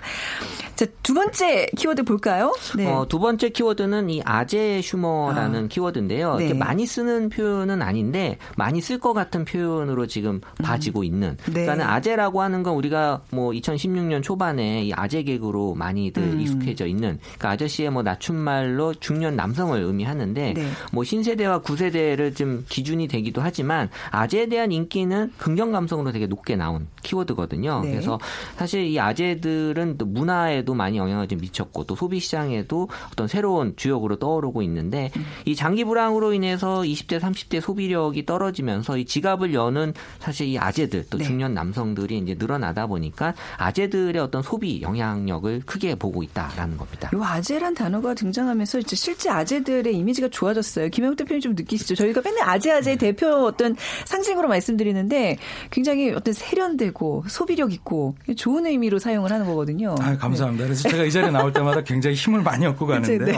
자, 0.75 0.86
두 1.03 1.13
번째 1.13 1.67
키워드 1.77 2.03
볼까요? 2.03 2.53
네. 2.77 2.88
어, 2.88 3.05
두 3.07 3.19
번째 3.19 3.50
키워드는 3.50 4.10
이 4.10 4.21
아재 4.25 4.81
휴머라는 4.83 5.65
아. 5.65 5.67
키워드인데요. 5.67 6.36
네. 6.36 6.45
이렇게 6.45 6.57
많이 6.57 6.86
쓰는 6.86 7.29
표현은 7.29 7.81
아닌데 7.81 8.38
많이 8.55 8.81
쓸 8.81 9.00
것 9.00 9.13
같은 9.13 9.45
표현으로 9.45 10.07
지금 10.07 10.36
음. 10.36 10.63
봐지고 10.63 11.03
있는. 11.03 11.38
네. 11.51 11.65
그러니까 11.65 11.93
아재라고 11.93 12.41
하는 12.41 12.63
건 12.63 12.75
우리가 12.75 13.21
뭐 13.31 13.51
2016년 13.51 14.21
초반에 14.21 14.83
이 14.83 14.93
아재 14.93 15.23
개그로 15.23 15.75
많이들 15.75 16.21
음. 16.21 16.41
익숙해져 16.41 16.85
있는 16.85 17.17
그러니까 17.21 17.51
아저씨의 17.51 17.89
뭐 17.89 18.03
낮춤말로 18.03 18.93
중년 18.95 19.35
남성을 19.35 19.79
의미하는데 19.81 20.53
네. 20.53 20.67
뭐 20.91 21.03
신세대와 21.03 21.59
구세대를 21.59 22.35
좀 22.35 22.65
기준이 22.67 23.07
되기도 23.07 23.41
하지만 23.41 23.89
아재에 24.11 24.47
대한 24.47 24.71
인기는 24.71 25.31
긍정 25.38 25.71
감성으로 25.71 26.11
되게 26.11 26.27
높게 26.27 26.55
나온 26.55 26.88
키워드거든요. 27.03 27.81
네. 27.83 27.91
그래서 27.91 28.19
사실 28.57 28.85
이 28.85 29.00
아재들은 29.00 29.97
또 29.97 30.05
문화에도 30.05 30.73
많이 30.73 30.97
영향을 30.97 31.27
좀 31.27 31.39
미쳤고 31.39 31.85
또 31.85 31.95
소비 31.95 32.19
시장에도 32.19 32.89
어떤 33.11 33.27
새로운 33.27 33.73
주역으로 33.77 34.17
떠오르고 34.17 34.61
있는데 34.63 35.09
음. 35.15 35.25
이 35.45 35.55
장기 35.55 35.85
불황으로 35.85 36.33
인해서 36.33 36.81
20대 36.81 37.19
30대 37.19 37.61
소비력이 37.61 38.25
떨어지면서 38.25 38.97
이 38.97 39.05
지갑을 39.05 39.53
여는 39.53 39.93
사실 40.19 40.47
이 40.47 40.59
아재들 40.59 41.05
또 41.09 41.17
네. 41.17 41.23
중년 41.23 41.53
남성들이 41.53 42.17
이제 42.17 42.35
늘어나다 42.38 42.88
보니까 42.88 43.21
아재들의 43.58 44.22
어떤 44.22 44.42
소비 44.42 44.82
영향력을 44.82 45.62
크게 45.66 45.96
보고 45.96 46.24
있다라는 46.24 46.78
겁니다. 46.78 47.10
이 47.13 47.18
아재란 47.22 47.75
단어가 47.75 48.13
등장하면서 48.13 48.80
이제 48.80 48.96
실제 48.96 49.30
아재들의 49.30 49.96
이미지가 49.96 50.30
좋아졌어요. 50.30 50.90
김영욱 50.90 51.18
대표님 51.18 51.42
좀 51.42 51.56
느끼시죠? 51.56 51.96
저희가 51.96 52.22
맨날 52.24 52.50
아재 52.50 52.72
아재 52.72 52.92
네. 52.92 52.98
대표 52.98 53.28
어떤 53.46 53.75
상징으로 54.06 54.48
말씀드리는데 54.48 55.38
굉장히 55.70 56.12
어떤 56.12 56.34
세련되고 56.34 57.25
소비력 57.28 57.74
있고 57.74 58.16
좋은 58.36 58.66
의미로 58.66 59.00
사용을 59.00 59.32
하는 59.32 59.46
거거든요. 59.46 59.96
아, 60.00 60.18
감사합니다. 60.18 60.66
그래서 60.66 60.90
제가 60.90 61.04
이 61.04 61.12
자리에 61.12 61.32
나올 61.32 61.54
때마다 61.54 61.84
굉장히 61.84 62.16
힘을 62.16 62.42
많이 62.42 62.66
얻고 62.66 62.86
가는데요. 62.88 63.25
네. 63.25 63.34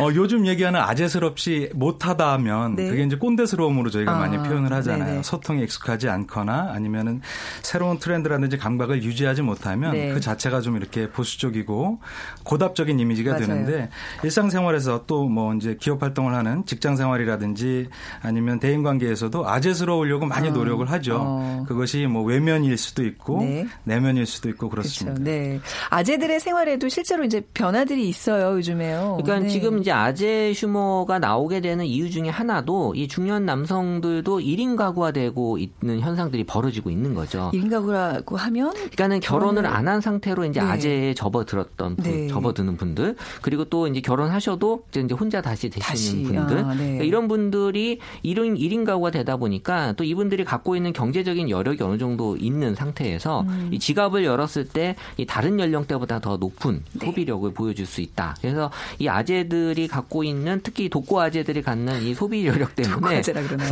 어, 0.00 0.08
요즘 0.14 0.46
얘기하는 0.46 0.80
아재스럽지 0.80 1.70
못하다 1.74 2.32
하면 2.32 2.74
네. 2.76 2.88
그게 2.88 3.02
이제 3.04 3.16
꼰대스러움으로 3.16 3.90
저희가 3.90 4.14
아, 4.14 4.18
많이 4.18 4.36
표현을 4.36 4.72
하잖아요. 4.72 5.04
네네. 5.04 5.22
소통에 5.22 5.62
익숙하지 5.62 6.08
않거나 6.08 6.72
아니면은 6.72 7.20
새로운 7.62 7.98
트렌드라든지 7.98 8.58
감각을 8.58 8.93
유지하지 8.98 9.42
못하면 9.42 9.92
네. 9.92 10.12
그 10.12 10.20
자체가 10.20 10.60
좀 10.60 10.76
이렇게 10.76 11.08
보수적이고 11.10 12.00
고답적인 12.44 12.98
이미지가 13.00 13.32
맞아요. 13.32 13.46
되는데 13.46 13.88
일상생활에서 14.22 15.04
또 15.06 15.24
뭐 15.34 15.54
이제 15.54 15.76
기업 15.80 16.02
활동을 16.02 16.34
하는 16.34 16.64
직장 16.66 16.96
생활이라든지 16.96 17.88
아니면 18.22 18.60
대인 18.60 18.82
관계에서도 18.82 19.48
아재스러우려고 19.48 20.26
많이 20.26 20.48
어. 20.48 20.52
노력을 20.52 20.88
하죠. 20.92 21.18
어. 21.20 21.64
그것이 21.66 22.06
뭐 22.06 22.22
외면일 22.22 22.76
수도 22.76 23.04
있고 23.04 23.40
네. 23.40 23.66
내면일 23.84 24.26
수도 24.26 24.48
있고 24.50 24.68
그렇습니다. 24.68 25.14
그렇죠. 25.14 25.24
네. 25.24 25.60
아재들의 25.90 26.38
생활에도 26.40 26.88
실제로 26.88 27.24
이제 27.24 27.42
변화들이 27.54 28.08
있어요, 28.08 28.56
요즘에요. 28.56 29.18
그러니까 29.22 29.46
네. 29.46 29.48
지금 29.48 29.78
이제 29.78 29.90
아재 29.90 30.52
휴머가 30.54 31.18
나오게 31.18 31.60
되는 31.60 31.84
이유 31.84 32.10
중에 32.10 32.28
하나도 32.28 32.94
이 32.94 33.08
중년 33.08 33.44
남성들도 33.46 34.38
1인 34.40 34.76
가구화되고 34.76 35.58
있는 35.58 36.00
현상들이 36.00 36.44
벌어지고 36.44 36.90
있는 36.90 37.14
거죠. 37.14 37.50
1인 37.54 37.70
가구라고 37.70 38.36
하면 38.36 38.73
그러니까는 38.74 39.20
결혼을 39.20 39.66
안 39.66 39.84
한 39.84 40.00
상태로 40.00 40.46
이제 40.46 40.60
네. 40.60 40.66
아재에 40.66 41.12
접어들었던 41.14 41.96
분, 41.96 42.04
네. 42.04 42.26
접어드는 42.28 42.78
분들 42.78 43.16
그리고 43.42 43.64
또 43.66 43.86
이제 43.86 44.00
결혼하셔도 44.00 44.84
이제 44.96 45.14
혼자 45.14 45.42
다시 45.42 45.68
되시는 45.68 45.82
다시. 45.86 46.22
분들 46.22 46.58
아, 46.64 46.70
네. 46.70 46.76
그러니까 46.78 47.04
이런 47.04 47.28
분들이 47.28 47.98
1인 48.24 48.58
1인 48.58 48.86
가구가 48.86 49.10
되다 49.10 49.36
보니까 49.36 49.92
또 49.92 50.04
이분들이 50.04 50.42
갖고 50.44 50.74
있는 50.74 50.94
경제적인 50.94 51.50
여력이 51.50 51.82
어느 51.82 51.98
정도 51.98 52.36
있는 52.38 52.74
상태에서 52.74 53.42
음. 53.42 53.68
이 53.72 53.78
지갑을 53.78 54.24
열었을 54.24 54.68
때 54.68 54.96
이 55.18 55.26
다른 55.26 55.60
연령대보다 55.60 56.20
더 56.20 56.38
높은 56.38 56.82
네. 56.94 57.06
소비력을 57.06 57.52
보여줄 57.52 57.84
수 57.84 58.00
있다. 58.00 58.34
그래서 58.40 58.70
이 58.98 59.06
아재들이 59.08 59.86
갖고 59.86 60.24
있는 60.24 60.60
특히 60.62 60.88
독고 60.88 61.20
아재들이 61.20 61.60
갖는 61.62 62.02
이 62.02 62.14
소비 62.14 62.46
여력 62.46 62.74
때문에 62.74 63.20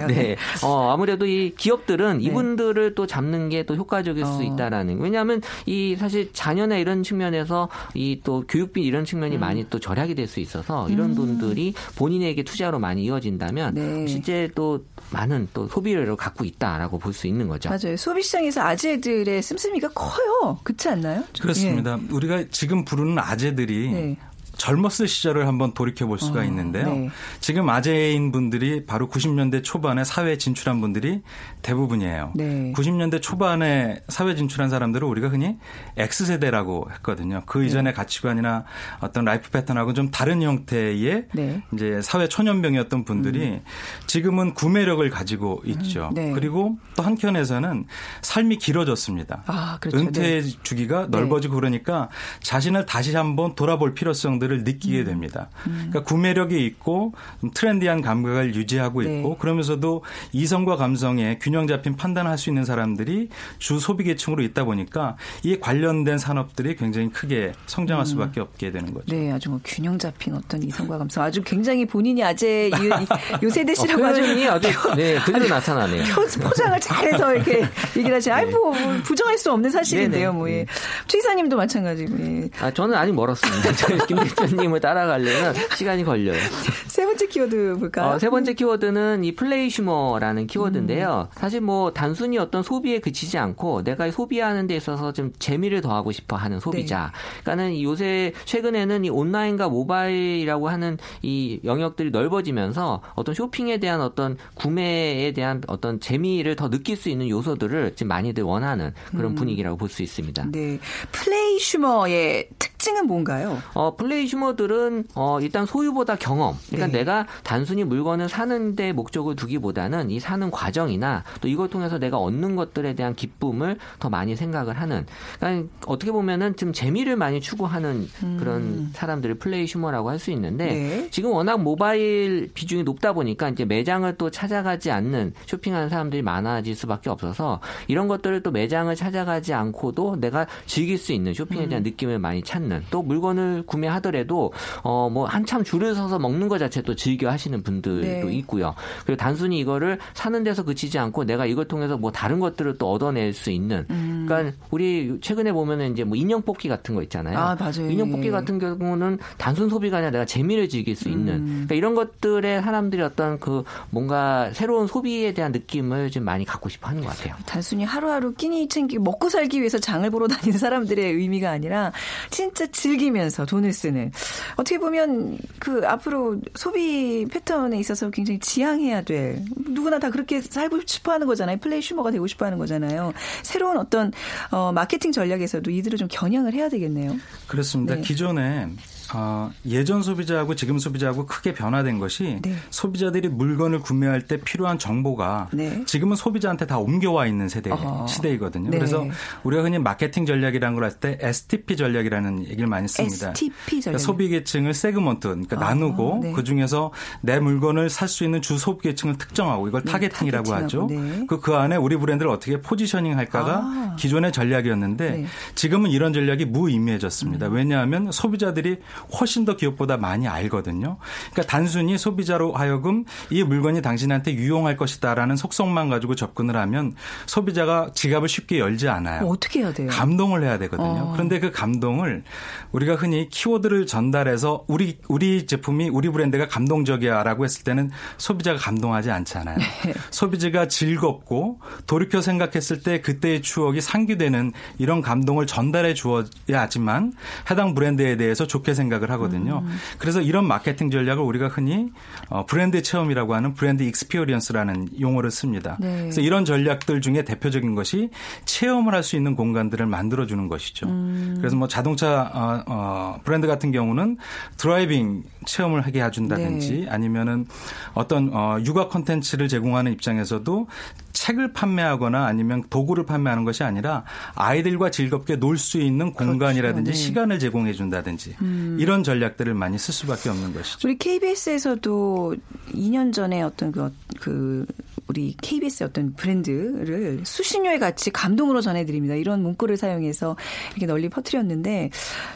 네. 0.09 0.37
어, 0.63 0.91
아무래도 0.93 1.25
이 1.27 1.55
기업들은 1.57 2.19
네. 2.19 2.25
이분들을 2.25 2.95
또 2.95 3.07
잡는 3.07 3.49
게 3.49 3.63
또 3.65 3.77
효과적일 3.77 4.25
어. 4.25 4.27
수 4.27 4.43
있다라는. 4.43 4.92
왜냐하면 5.01 5.41
이 5.67 5.97
사실 5.97 6.33
자녀나 6.33 6.77
이런 6.77 7.03
측면에서 7.03 7.69
이 7.95 8.13
또 8.25 8.45
교육비 8.47 8.83
이런 8.83 9.05
측면이 9.05 9.37
음. 9.37 9.41
많이 9.41 9.69
또 9.71 9.79
절약이 9.81 10.15
될 10.15 10.29
수 10.29 10.39
있어서 10.41 10.89
이런 10.89 11.11
음. 11.11 11.15
돈들이 11.15 11.75
본인에게 11.97 12.43
투자로 12.45 12.79
많이 12.79 13.05
이어진다면 13.05 13.75
네. 13.75 14.07
실제 14.07 14.49
또 14.55 14.85
많은 15.11 15.49
또 15.53 15.67
소비를 15.69 16.15
갖고 16.17 16.45
있다라고 16.45 16.99
볼 16.99 17.13
수 17.13 17.27
있는 17.27 17.49
거죠. 17.49 17.69
맞아요. 17.69 17.97
소비 17.97 18.23
시장에서 18.23 18.63
아재들의 18.63 19.43
씀씀이가 19.43 19.89
커요. 19.89 20.59
그렇지 20.63 20.89
않나요? 20.89 21.25
그렇습니다. 21.41 21.99
예. 22.01 22.13
우리가 22.15 22.45
지금 22.51 22.85
부르는 22.85 23.19
아재들이 23.19 23.91
네. 23.91 24.17
젊었을 24.63 25.09
시절을 25.09 25.49
한번 25.49 25.75
돌이켜 25.75 26.07
볼 26.07 26.21
수가 26.21 26.41
어, 26.41 26.45
있는데요. 26.45 26.95
네. 26.95 27.11
지금 27.41 27.69
아재인 27.69 28.31
분들이 28.31 28.87
바로 28.87 29.09
90년대 29.09 29.65
초반에 29.65 30.05
사회에 30.05 30.39
진출한 30.39 30.81
분들이 30.81 31.21
대부분이에요. 31.63 32.33
네. 32.37 32.73
90년대 32.73 33.21
초반에 33.21 34.03
사회 34.07 34.37
진출한 34.37 34.71
사람들을 34.71 35.07
우리가 35.09 35.31
흔히 35.31 35.59
X세대라고 35.97 36.91
했거든요. 36.93 37.43
그 37.45 37.59
네. 37.59 37.67
이전의 37.67 37.93
가치관이나 37.93 38.65
어떤 39.01 39.25
라이프 39.25 39.51
패턴하고 39.51 39.95
좀 39.95 40.13
다른 40.13 40.43
형태의 40.43 41.27
네. 41.33 41.63
이제 41.73 42.01
사회 42.01 42.29
초년병이었던 42.29 43.05
분들이 43.05 43.45
음. 43.45 43.65
지금은 44.07 44.55
구매력을 44.55 45.09
가지고 45.11 45.61
있죠. 45.65 46.11
음. 46.11 46.15
네. 46.15 46.31
그리고 46.31 46.79
또 46.95 47.03
한켠에서는 47.03 47.85
삶이 48.21 48.59
길어졌습니다. 48.59 49.43
아, 49.47 49.79
그렇죠. 49.81 49.99
은퇴 49.99 50.41
주기가 50.63 51.09
넓어지고 51.11 51.57
그러니까 51.57 52.11
자신을 52.45 52.87
다시 52.87 53.17
한번 53.17 53.57
돌아볼 53.57 53.95
필요성들을 53.95 54.52
느끼게 54.59 55.01
음. 55.01 55.05
됩니다. 55.05 55.49
음. 55.67 55.89
그러니까 55.91 56.03
구매력이 56.03 56.65
있고 56.67 57.13
트렌디한 57.55 58.03
감각을 58.03 58.55
유지하고 58.55 59.03
네. 59.03 59.19
있고 59.19 59.29
네. 59.31 59.37
그러면서도 59.39 60.03
이성과 60.33 60.77
감성의 60.77 61.39
균형 61.41 61.67
잡힌 61.67 61.97
판단을 61.97 62.31
할수 62.31 62.51
있는 62.51 62.65
사람들이 62.65 63.29
주 63.59 63.79
소비 63.79 64.05
계층으로 64.05 64.43
있다 64.43 64.65
보니까 64.65 65.17
이에 65.45 65.59
관련된 65.59 66.19
산업들이 66.19 66.77
굉장히 66.77 67.11
크게 67.11 67.53
성장할 67.67 68.05
음. 68.05 68.07
수밖에 68.07 68.41
없게 68.41 68.71
되는 68.71 68.93
거죠. 68.93 69.07
네, 69.09 69.33
아주 69.33 69.51
뭐 69.51 69.61
균형 69.65 69.99
잡힌 69.99 70.35
어떤 70.35 70.63
이성과 70.63 70.99
감성 70.99 71.25
아주 71.25 71.43
굉장히 71.43 71.87
본인이 71.87 72.23
아재 72.23 72.71
요, 73.43 73.51
세대시라고 73.51 74.03
어, 74.03 74.07
아주 74.07 74.23
아주 74.51 74.69
네, 74.97 75.19
그대로 75.25 75.49
나타나네요. 75.49 76.05
포장을 76.43 76.81
잘해서 76.81 77.35
이렇게 77.35 77.65
얘기를 77.97 78.17
하시. 78.17 78.31
아이 78.31 78.47
뭐 78.47 78.73
부정할 79.05 79.39
수 79.39 79.53
없는 79.53 79.71
사실인데요, 79.71 80.33
뭐 80.33 80.49
예. 80.51 80.67
최 81.07 81.19
이사님도 81.19 81.57
마찬가지고. 81.57 82.17
예. 82.21 82.51
아 82.61 82.71
저는 82.71 82.95
아직 82.95 83.13
멀었습니다. 83.15 83.73
김 84.47 84.57
대표님을 84.57 84.81
따라가려면 84.81 85.55
시간이 85.77 86.05
걸려요. 86.05 86.39
세 86.89 87.05
번째 87.05 87.27
키워드 87.27 87.77
볼까요? 87.79 88.11
어, 88.11 88.19
세 88.19 88.29
번째 88.29 88.55
키워드는 88.55 89.25
이 89.25 89.35
플레이 89.35 89.71
슈머라는 89.71 90.47
키워드인데요. 90.47 91.29
음. 91.31 91.39
사실 91.39 91.61
뭐 91.61 91.93
단순히 91.93 92.39
어떤 92.39 92.63
소비에 92.63 92.99
그치지 92.99 93.39
않고 93.39 93.85
내가 93.85 94.11
소비하는 94.11 94.67
데 94.67 94.77
있어서 94.77 95.13
좀 95.13 95.33
재미를 95.39 95.81
더하고 95.81 96.13
싶어 96.13 96.37
하는 96.37 96.61
소비자. 96.61 97.13
네. 97.13 97.43
그러니까는 97.45 97.83
요새 97.83 98.33
최근에는 98.45 99.05
이 99.05 99.11
온라인과 99.11 99.69
모바일이라고 99.69 100.69
하는 100.69 100.99
이 101.23 101.61
영역들이 101.65 102.11
넓어지면서 102.11 103.03
어떤 103.15 103.35
쇼핑에 103.35 103.79
대한 103.79 104.01
어떤 104.01 104.37
구매에 104.55 105.33
대한 105.33 105.63
어떤 105.69 106.01
재미를 106.01 106.57
더 106.57 106.69
느낄 106.69 106.97
수 106.97 107.09
있는 107.09 107.29
요소들을 107.29 107.95
지금 107.95 108.09
많이들 108.09 108.43
원하는 108.43 108.93
그런 109.11 109.33
음. 109.33 109.35
분위기라고 109.35 109.77
볼 109.77 109.93
수 109.93 110.03
있습니다. 110.03 110.47
네. 110.51 110.79
플레이 111.13 111.59
슈머의 111.59 112.49
특 112.59 112.72
징은 112.83 113.07
뭔가요? 113.07 113.63
어, 113.75 113.95
플레이 113.95 114.27
슈머들은 114.27 115.05
어, 115.15 115.39
일단 115.41 115.67
소유보다 115.67 116.17
경험. 116.17 116.57
그러니까 116.67 116.87
네. 116.89 116.99
내가 116.99 117.27
단순히 117.45 117.85
물건을 117.85 118.29
사는데 118.29 118.93
목적을 118.93 119.37
두기보다는 119.37 120.11
이 120.11 120.19
사는 120.19 120.51
과정이나 120.51 121.23
또 121.41 121.47
이걸 121.47 121.69
통해서 121.69 121.99
내가 121.99 122.19
얻는 122.19 122.57
것들에 122.57 122.95
대한 122.95 123.15
기쁨을 123.15 123.79
더 124.01 124.11
많이 124.11 124.35
생각을 124.35 124.81
하는. 124.81 125.07
그러니까 125.39 125.69
어떻게 125.87 126.11
보면은 126.11 126.57
좀 126.57 126.73
재미를 126.73 127.17
많이 127.17 127.41
추구하는 127.41 128.09
음. 128.23 128.37
그런 128.41 128.91
사람들을 128.93 129.37
플레이 129.37 129.67
슈머라고 129.67 130.09
할 130.11 130.23
수 130.23 130.31
있는데 130.31 130.67
네. 130.67 131.09
지금 131.11 131.33
워낙 131.33 131.61
모바일 131.61 132.49
비중이 132.55 132.85
높다 132.85 133.13
보니까 133.13 133.49
이제 133.49 133.65
매장을 133.65 134.17
또 134.17 134.31
찾아가지 134.31 134.93
않는 134.93 135.33
쇼핑하는 135.47 135.89
사람들이 135.89 136.23
많아질 136.23 136.77
수밖에 136.77 137.11
없어서 137.11 137.61
이런 137.89 138.07
것들을 138.07 138.45
또 138.45 138.53
매장을 138.53 138.95
찾아가지 138.95 139.53
않고도 139.53 140.21
내가 140.21 140.47
즐길 140.67 140.97
수 140.97 141.13
있는 141.13 141.35
쇼핑에 141.35 141.67
대한 141.67 141.83
음. 141.83 141.91
느낌을 141.91 142.21
많이 142.21 142.41
찾는 142.43 142.72
또 142.91 143.03
물건을 143.03 143.65
구매하더라도 143.67 144.53
어 144.83 145.03
뭐 145.13 145.27
한참 145.27 145.63
줄을 145.65 145.95
서서 145.95 146.19
먹는 146.19 146.49
것 146.49 146.59
자체 146.59 146.81
또 146.81 146.95
즐겨 146.95 147.31
하시는 147.31 147.63
분들도 147.63 148.27
네. 148.29 148.35
있고요. 148.37 148.75
그리고 149.05 149.19
단순히 149.19 149.59
이거를 149.59 149.99
사는 150.15 150.43
데서 150.43 150.63
그치지 150.65 150.99
않고 150.99 151.25
내가 151.25 151.45
이걸 151.45 151.67
통해서 151.67 151.97
뭐 151.97 152.11
다른 152.13 152.41
것들을 152.41 152.79
또 152.79 152.91
얻어낼 152.93 153.33
수 153.35 153.51
있는. 153.51 153.85
음. 153.91 154.25
그러니까 154.27 154.57
우리 154.71 155.19
최근에 155.21 155.53
보면은 155.53 155.93
이제 155.93 156.05
뭐 156.05 156.17
인형 156.17 156.43
뽑기 156.43 156.69
같은 156.69 156.95
거 156.95 157.03
있잖아요. 157.03 157.39
아, 157.39 157.57
맞아요. 157.59 157.91
인형 157.91 158.11
뽑기 158.11 158.31
같은 158.31 158.59
경우는 158.59 159.19
단순 159.37 159.69
소비가 159.69 159.99
아니라 159.99 160.11
내가 160.13 160.25
재미를 160.25 160.69
즐길 160.69 160.97
수 160.97 161.09
있는. 161.09 161.35
음. 161.35 161.47
그러니까 161.67 161.75
이런 161.75 161.95
것들에 161.95 162.63
사람들이 162.63 163.03
어떤 163.03 163.39
그 163.39 163.65
뭔가 163.91 164.51
새로운 164.53 164.87
소비에 164.87 165.35
대한 165.35 165.53
느낌을 165.53 166.11
좀 166.11 166.25
많이 166.25 166.45
갖고 166.45 166.69
싶어 166.69 166.89
하는 166.89 167.03
것 167.03 167.09
같아요. 167.09 167.35
단순히 167.47 167.85
하루하루 167.85 168.33
끼니 168.35 168.69
챙기 168.69 168.99
먹고 168.99 169.29
살기 169.29 169.59
위해서 169.59 169.79
장을 169.79 170.09
보러 170.11 170.27
다니는 170.29 170.59
사람들의 170.59 171.13
의미가 171.13 171.51
아니라 171.51 171.93
진짜 172.31 172.62
즐기면서 172.69 173.47
돈을 173.47 173.73
쓰는. 173.73 174.13
어떻게 174.57 174.79
보면 174.79 175.39
그 175.59 175.83
앞으로 175.87 176.41
소비 176.55 177.27
패턴에 177.31 177.79
있어서 177.79 178.11
굉장히 178.11 178.39
지향해야 178.39 179.03
될 179.03 179.45
누구나 179.57 179.99
다 179.99 180.11
그렇게 180.11 180.41
살고 180.41 180.81
싶어 180.87 181.13
하는 181.13 181.27
거잖아요. 181.27 181.59
플레이 181.59 181.83
슈머가 181.83 182.11
되고 182.11 182.27
싶어 182.27 182.47
하는 182.47 182.59
거잖아요. 182.59 183.13
새로운 183.43 183.77
어떤 183.77 184.13
어, 184.51 184.73
마케팅 184.73 185.13
전략에서도 185.13 185.71
이들을 185.71 185.99
좀 185.99 186.09
겨냥을 186.11 186.53
해야 186.55 186.69
되겠네요. 186.69 187.17
그렇습니다. 187.47 187.97
네. 187.97 188.01
기존에 188.03 188.69
어, 189.15 189.51
예전 189.67 190.03
소비자하고 190.03 190.55
지금 190.55 190.79
소비자하고 190.79 191.27
크게 191.27 191.53
변화된 191.55 191.99
것이 191.99 192.39
네. 192.43 192.55
소비자들이 192.71 193.29
물건을 193.29 193.81
구매할 193.81 194.23
때 194.27 194.39
필요한 194.39 194.79
정보가 194.79 195.49
네. 195.53 195.85
지금은 195.87 196.17
소비자한테 196.17 196.67
다 196.67 196.79
옮겨와 196.79 197.27
있는 197.27 197.49
세대 197.49 197.71
어허. 197.71 198.07
시대이거든요. 198.07 198.71
네. 198.71 198.79
그래서 198.79 199.05
우리가 199.45 199.63
흔히 199.63 199.79
마케팅 199.79 200.27
전략이라는 200.27 200.75
걸 200.75 200.85
할 200.85 200.93
때 201.01 201.17
STP 201.21 201.77
전략이라는 201.77 202.45
얘기를 202.47 202.67
많이 202.67 202.87
씁니다. 202.89 203.31
STP 203.31 203.81
전략. 203.81 203.83
그러니까 203.85 203.99
소비 203.99 204.29
계층을 204.29 204.75
segment 204.75 205.29
그러니까 205.29 205.57
아, 205.57 205.61
나누고 205.71 206.21
네. 206.23 206.33
그 206.33 206.45
중에서 206.45 206.93
내 207.23 207.39
물건을 207.41 207.89
살 207.91 208.09
수 208.09 208.25
있는 208.25 208.43
주 208.43 208.59
소비 208.59 208.89
계층을 208.89 209.17
특정하고 209.17 209.69
이걸 209.69 209.83
네, 209.85 209.91
targeting이라고 209.93 210.53
하죠. 210.53 210.87
그그 211.29 211.41
그 211.41 211.55
안에 211.55 211.77
우리 211.77 211.97
브랜드를 211.97 212.31
어떻게 212.31 212.61
positioning 212.61 213.17
할까가 213.17 213.61
아. 213.63 213.97
기존의 213.99 214.33
전략이었는데 214.33 215.25
지금은 215.55 215.91
이런 215.91 216.13
전략이 216.13 216.45
무의미해졌습니다. 216.47 217.47
음. 217.49 217.55
왜냐하면 217.55 218.13
소비자들이 218.13 218.79
훨씬 219.19 219.45
더 219.45 219.57
기업보다 219.57 219.97
많이 219.97 220.29
알거든요. 220.29 220.97
그러니까 221.33 221.43
단순히 221.51 221.99
소비자로 221.99 222.53
하여금 222.53 223.05
이 223.31 223.43
물건이 223.43 223.83
당신한테 223.83 224.35
유용할 224.35 224.77
것이다라는 224.77 225.37
속성만 225.37 225.89
가지고 225.89 226.15
접근을 226.15 226.57
하면 226.57 226.95
소비자가 227.27 227.91
지갑을 227.95 228.29
쉽게 228.29 228.59
열지 228.59 228.89
않아요. 228.89 229.27
어떻게 229.27 229.61
해야 229.61 229.73
돼요? 229.73 229.89
감동을 229.91 230.43
해야 230.43 230.59
되거든요. 230.59 230.87
어. 230.87 231.13
그런데 231.13 231.41
그 231.41 231.51
감동을 231.51 232.25
우리가 232.73 232.95
흔히 232.95 233.29
키워드를 233.29 233.87
전달해서 233.87 234.65
우리 234.69 234.99
우리 235.09 235.47
제품이 235.47 235.89
우리 235.89 236.09
브랜드가 236.09 236.49
감동적이야라고 236.49 237.45
했을 237.45 237.65
때는 237.65 237.91
소비자가 238.19 238.59
감동하지 238.59 239.11
않잖아요. 239.11 239.59
네. 239.59 239.95
소비자가 240.11 240.69
즐겁고 240.69 241.61
돌이켜 241.87 242.21
생각했을 242.21 242.83
때 242.83 243.01
그때의 243.01 243.43
추억이 243.43 243.81
상기되는 243.81 244.53
이런 244.79 245.03
감동을 245.03 245.47
전달해 245.47 245.95
주어야지만 245.95 247.13
해당 247.51 247.75
브랜드에 247.75 248.17
대해서 248.17 248.47
좋게 248.47 248.75
생각 248.75 248.92
생각을 248.93 249.11
하거든요. 249.13 249.63
음. 249.65 249.77
그래서 249.99 250.21
이런 250.21 250.47
마케팅 250.47 250.91
전략을 250.91 251.23
우리가 251.23 251.49
흔히 251.49 251.91
어, 252.29 252.45
브랜드 252.47 252.83
체험이라고 252.83 253.35
하는 253.35 253.55
brand 253.55 253.83
experience라는 253.83 255.01
용어를 255.01 255.31
씁니다. 255.31 255.77
네. 255.81 256.01
그래서 256.03 256.21
이런 256.21 256.45
전략들 256.45 257.01
중에 257.01 257.25
대표적인 257.25 257.75
것이 257.75 258.11
체험을 258.45 258.95
할 258.95 259.03
수 259.03 259.17
있는 259.17 259.35
공간들을 259.35 259.85
만들어 259.85 260.27
주는 260.27 260.47
것이죠. 260.47 260.87
음. 260.87 261.35
그래서 261.39 261.57
뭐 261.57 261.67
자동차 261.67 262.31
어, 262.33 262.63
어, 262.69 263.19
브랜드 263.25 263.49
같은 263.49 263.73
경우는 263.73 264.17
driving 264.59 265.25
체험을 265.45 265.81
하게 265.81 266.05
해준다든지 266.05 266.83
네. 266.83 266.89
아니면은 266.89 267.47
어떤 267.95 268.31
어, 268.33 268.59
육아 268.65 268.87
콘텐츠를 268.87 269.49
제공하는 269.49 269.91
입장에서도 269.95 270.69
책을 271.13 271.53
판매하거나 271.53 272.25
아니면 272.27 272.63
도구를 272.71 273.07
판매하는 273.07 273.45
것이 273.45 273.65
아니라 273.65 274.05
아이들과 274.37 274.91
즐겁게 274.91 275.35
놀 275.37 275.59
수 275.59 275.79
있는 275.81 276.13
그렇죠. 276.13 276.31
공간이라든지 276.31 276.85
그렇죠. 276.85 276.99
네. 276.99 277.07
시간을 277.07 277.39
제공해 277.41 277.73
준다든지 277.73 278.37
음. 278.41 278.77
이런 278.83 279.05
전략들을 279.05 279.55
많이 279.55 279.79
쓸 279.79 279.95
수밖에 279.95 280.29
없는 280.29 280.55
것이죠. 280.55 280.89
우리 280.89 280.99
KBS에서도 280.99 282.35
2년 282.75 283.13
전에 283.13 283.41
어떤 283.43 283.71
그, 283.71 283.95
그 284.19 284.67
우리 285.07 285.35
KBS의 285.41 285.89
어떤 285.89 286.15
브랜드를 286.15 287.21
수신료에 287.25 287.79
같이 287.79 288.11
감동으로 288.11 288.61
전해드립니다. 288.61 289.15
이런 289.15 289.43
문구를 289.43 289.77
사용해서 289.77 290.37
이렇게 290.71 290.87
널리 290.87 291.09
퍼뜨렸는데 291.09 291.91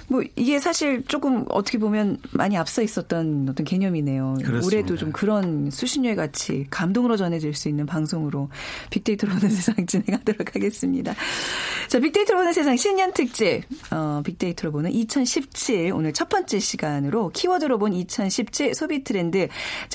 뭐 0.09 0.23
이게 0.37 0.59
사실 0.59 1.05
조금 1.07 1.45
어떻게 1.49 1.79
보면 1.79 2.19
많이 2.33 2.57
앞서 2.57 2.83
있었던 2.83 3.49
어떤 3.51 3.65
개념이네요. 3.65 4.37
그렇습니다. 4.45 4.67
올해도 4.67 4.97
좀 4.97 5.13
그런 5.13 5.71
수신료에 5.71 6.15
같이 6.15 6.67
감동으로 6.71 7.17
전해질 7.17 7.55
수 7.55 7.69
있는 7.69 7.87
방송으로 7.87 8.49
빅데이터로 8.91 9.35
보는 9.35 9.49
세상 9.55 9.87
진행하도록 9.87 10.55
하겠습니다. 10.55 11.15
자, 11.89 12.01
빅데이터로 12.01 12.41
보는 12.41 12.53
세상 12.53 12.77
신년 12.77 13.13
특집 13.13 13.63
어, 13.91 14.23
빅데이터로 14.25 14.73
보는 14.73 14.93
2017 14.93 15.93
오늘 15.93 16.13
첫 16.13 16.29
번째 16.29 16.59
시간으로 16.59 17.31
키워드로 17.31 17.79
본 17.79 17.93
2017 17.93 18.75
소비 18.75 19.05
트렌드 19.05 19.49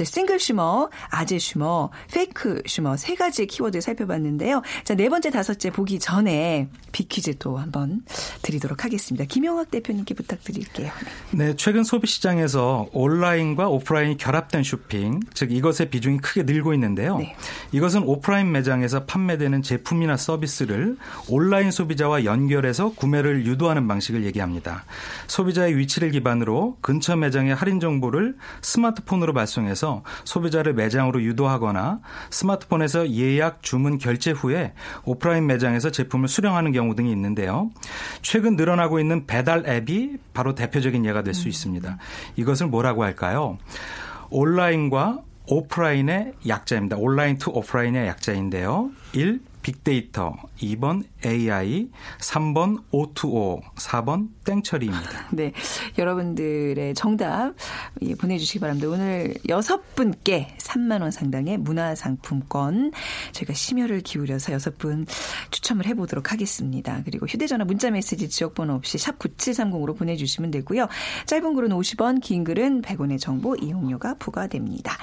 싱글 0.03 0.39
슈머, 0.39 0.89
아재 1.09 1.37
슈머, 1.37 1.89
페이크 2.11 2.60
슈머 2.65 2.97
세 2.97 3.15
가지 3.15 3.45
키워드 3.45 3.81
살펴봤는데요. 3.81 4.61
자, 4.83 4.95
네 4.95 5.09
번째, 5.09 5.29
다섯째 5.31 5.71
보기 5.71 5.99
전에 5.99 6.67
비퀴즈 6.91 7.37
또 7.39 7.57
한번 7.57 8.03
드리도록 8.41 8.83
하겠습니다. 8.83 9.25
김영학 9.25 9.71
대표님께 9.71 10.13
부탁드릴게요. 10.13 10.91
네, 11.31 11.55
최근 11.55 11.83
소비 11.83 12.07
시장에서 12.07 12.87
온라인과 12.91 13.69
오프라인이 13.69 14.17
결합된 14.17 14.63
쇼핑, 14.63 15.19
즉 15.33 15.51
이것의 15.51 15.89
비중이 15.89 16.17
크게 16.19 16.43
늘고 16.43 16.73
있는데요. 16.73 17.17
네. 17.17 17.35
이것은 17.71 18.03
오프라인 18.03 18.51
매장에서 18.51 19.05
판매되는 19.05 19.61
제품이나 19.61 20.17
서비스를 20.17 20.97
온라인 21.29 21.71
소비자와 21.71 22.25
연결해서 22.25 22.93
구매를 22.93 23.45
유도하는 23.45 23.87
방식을 23.87 24.25
얘기합니다. 24.25 24.83
소비자의 25.27 25.77
위치를 25.77 26.11
기반으로 26.11 26.77
근처 26.81 27.15
매장의 27.15 27.55
할인 27.55 27.79
정보를 27.79 28.35
스마트폰으로 28.61 29.33
발송해서 29.33 30.03
소비자를 30.25 30.73
매장으로 30.73 31.21
유도하거나 31.23 31.99
스마트 32.29 32.50
폰에서 32.59 33.09
예약, 33.11 33.63
주문, 33.63 33.97
결제 33.97 34.31
후에 34.31 34.73
오프라인 35.03 35.47
매장에서 35.47 35.91
제품을 35.91 36.27
수령하는 36.27 36.71
경우 36.71 36.95
등이 36.95 37.11
있는데요. 37.11 37.71
최근 38.21 38.55
늘어나고 38.55 38.99
있는 38.99 39.25
배달 39.25 39.67
앱이 39.67 40.17
바로 40.33 40.55
대표적인 40.55 41.05
예가 41.05 41.23
될 41.23 41.31
수 41.33 41.47
있습니다. 41.47 41.97
이것을 42.35 42.67
뭐라고 42.67 43.03
할까요? 43.03 43.57
온라인과 44.29 45.21
오프라인의 45.47 46.33
약자입니다. 46.47 46.97
online 46.97 47.37
to 47.37 47.51
offline의 47.51 48.07
약자인데요. 48.07 48.91
1. 49.13 49.41
빅데이터, 49.61 50.35
2번 50.59 51.03
AI, 51.25 51.89
3번 52.19 52.83
O2O, 52.91 53.61
4번 53.75 54.29
땡처리입니다. 54.43 55.29
네. 55.31 55.53
여러분들의 55.97 56.93
정답 56.95 57.53
예, 58.01 58.15
보내주시기 58.15 58.59
바랍니다. 58.59 58.89
오늘 58.89 59.35
여섯 59.49 59.95
분께 59.95 60.55
3만원 60.57 61.11
상당의 61.11 61.57
문화상품권 61.57 62.91
저희가 63.33 63.53
심혈을 63.53 64.01
기울여서 64.01 64.53
여섯 64.53 64.77
분 64.77 65.05
추첨을 65.51 65.85
해보도록 65.87 66.31
하겠습니다. 66.31 67.01
그리고 67.05 67.25
휴대전화 67.27 67.65
문자메시지 67.65 68.29
지역번호 68.29 68.73
없이 68.73 68.97
샵 68.97 69.19
9730으로 69.19 69.97
보내주시면 69.97 70.51
되고요. 70.51 70.87
짧은 71.25 71.53
글은 71.53 71.69
50원, 71.69 72.21
긴 72.21 72.43
글은 72.43 72.81
100원의 72.81 73.19
정보 73.19 73.55
이용료가 73.55 74.15
부과됩니다. 74.15 74.97